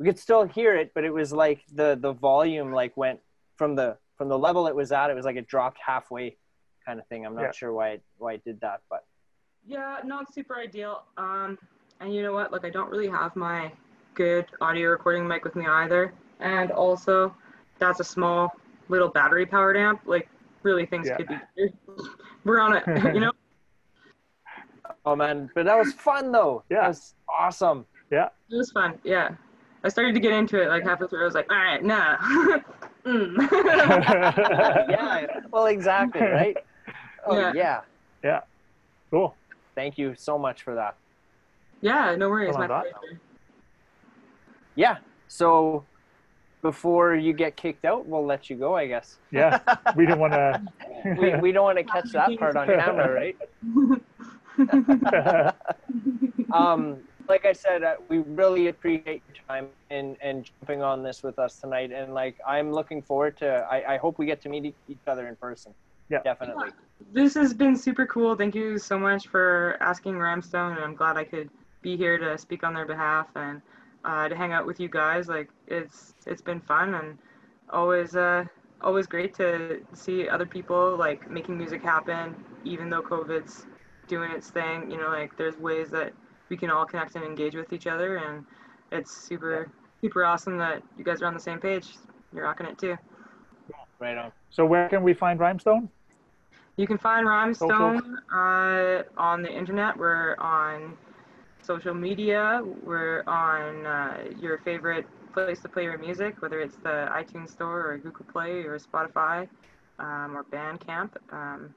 [0.00, 3.20] We could still hear it, but it was like the the volume like went
[3.56, 5.10] from the from the level it was at.
[5.10, 6.36] It was like it dropped halfway,
[6.84, 7.24] kind of thing.
[7.24, 7.52] I'm not Yeah.
[7.52, 9.04] sure why it, why it did that, but
[9.64, 11.04] Yeah, not super ideal.
[11.16, 11.56] Um,
[12.00, 12.50] and you know what?
[12.50, 13.70] Like, I don't really have my
[14.20, 16.12] good audio recording mic with me either.
[16.40, 17.34] And also,
[17.78, 18.52] that's a small
[18.90, 20.02] little battery powered amp.
[20.04, 20.28] Like,
[20.62, 21.16] really, things Yeah.
[21.16, 21.72] could be.
[22.44, 22.82] We're on it,
[23.14, 23.32] you know.
[25.06, 26.62] oh man, but that was fun though.
[26.68, 26.82] Yeah.
[26.82, 27.86] That was awesome.
[28.10, 28.28] Yeah.
[28.50, 28.98] It was fun.
[29.04, 29.30] Yeah.
[29.84, 31.22] I started to get into it like halfway through.
[31.22, 32.18] I was like, all right, nah.
[33.06, 33.50] mm.
[34.90, 35.40] yeah.
[35.50, 36.20] Well, exactly.
[36.20, 36.58] Right.
[37.24, 37.80] Oh Yeah.
[38.22, 38.40] yeah.
[39.10, 39.34] cool.
[39.74, 40.94] Thank you so much for that.
[41.80, 42.54] yeah, no worries.
[42.54, 43.18] Hold My pleasure.
[44.74, 44.98] Yeah.
[45.28, 45.84] So
[46.62, 49.16] before you get kicked out, we'll let you go, I guess.
[49.30, 49.60] Yeah,
[49.96, 50.62] we didn't want to.
[51.40, 53.36] we don't want to catch that part on camera, right?
[56.52, 56.98] Um,
[57.28, 61.38] like I said, uh, we really appreciate your time and, and jumping on this with
[61.38, 61.92] us tonight.
[61.92, 65.28] And like, I'm looking forward to, I, I hope we get to meet each other
[65.28, 65.72] in person.
[66.08, 66.22] Yeah.
[66.22, 66.70] Definitely.
[67.12, 68.34] This has been super cool.
[68.34, 71.48] Thank you so much for asking Rymestone, and I'm glad I could
[71.82, 73.62] be here to speak on their behalf and
[74.04, 75.28] uh, to hang out with you guys.
[75.28, 77.18] Like it's it's been fun and
[77.70, 78.44] always uh,
[78.80, 83.66] always great to see other people like making music happen, even though COVID's
[84.08, 84.90] doing its thing.
[84.90, 86.12] You know, like there's ways that
[86.48, 88.44] we can all connect and engage with each other, and
[88.92, 89.70] it's super
[90.00, 91.88] super awesome that you guys are on the same page.
[92.32, 92.96] You're rocking it too.
[93.98, 94.32] Right on.
[94.48, 95.88] so where can we find Rymestone?
[96.76, 98.00] You can find Rymestone
[98.32, 99.94] uh, on the internet.
[99.98, 100.96] We're on
[101.62, 102.62] social media.
[102.82, 107.90] We're on uh, your favorite place to play your music, whether it's the iTunes Store
[107.90, 109.48] or Google Play or Spotify
[109.98, 111.10] um, or Bandcamp.
[111.32, 111.74] Um,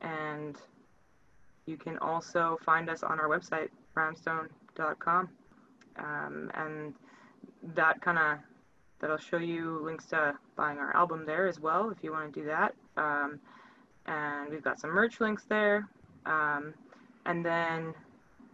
[0.00, 0.56] and
[1.66, 5.28] you can also find us on our website, rymestone.com.
[5.96, 6.94] Um, and
[7.74, 8.38] that kind of
[9.00, 12.40] that'll show you links to buying our album there as well if you want to
[12.40, 12.74] do that.
[12.96, 13.40] Um,
[14.06, 15.88] and we've got some merch links there.
[16.26, 16.74] Um,
[17.26, 17.94] and then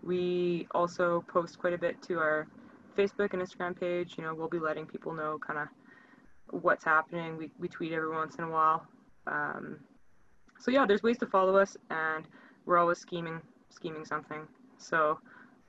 [0.07, 2.47] we also post quite a bit to our
[2.97, 4.15] Facebook and Instagram page.
[4.17, 7.37] You know, we'll be letting people know kind of what's happening.
[7.37, 8.87] We, we tweet every once in a while.
[9.27, 9.81] Um,
[10.61, 12.25] so yeah, there's ways to follow us, and
[12.65, 14.47] we're always scheming scheming something.
[14.79, 15.19] So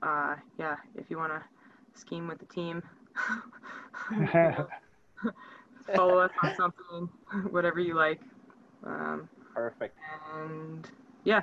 [0.04, 2.84] uh, yeah, if you want to scheme with the team,
[5.96, 7.10] follow us on something,
[7.52, 8.22] whatever you like.
[8.86, 9.98] Um, Perfect.
[10.34, 10.90] and
[11.24, 11.42] yeah,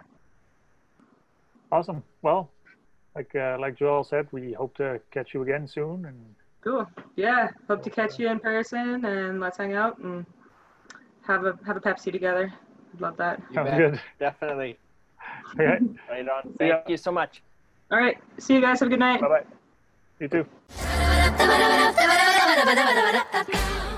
[1.74, 2.04] Awesome.
[2.22, 2.52] Well,
[3.15, 6.05] like uh, like Joel said, we hope to catch you again soon.
[6.07, 6.89] And cool.
[7.16, 10.27] Yeah, hope to catch you in person, and let's hang out and
[11.23, 12.53] have a have a Pepsi together.
[12.95, 13.41] I'd love that.
[13.53, 14.01] Sounds good.
[14.19, 14.78] Definitely.
[15.55, 15.78] Okay.
[16.11, 16.53] right on.
[16.59, 16.81] Thank yeah.
[16.86, 17.43] you so much.
[17.91, 18.19] All right.
[18.39, 18.81] See you guys.
[18.81, 19.20] Have a good night.
[19.20, 19.45] Bye bye.
[20.20, 20.47] You too.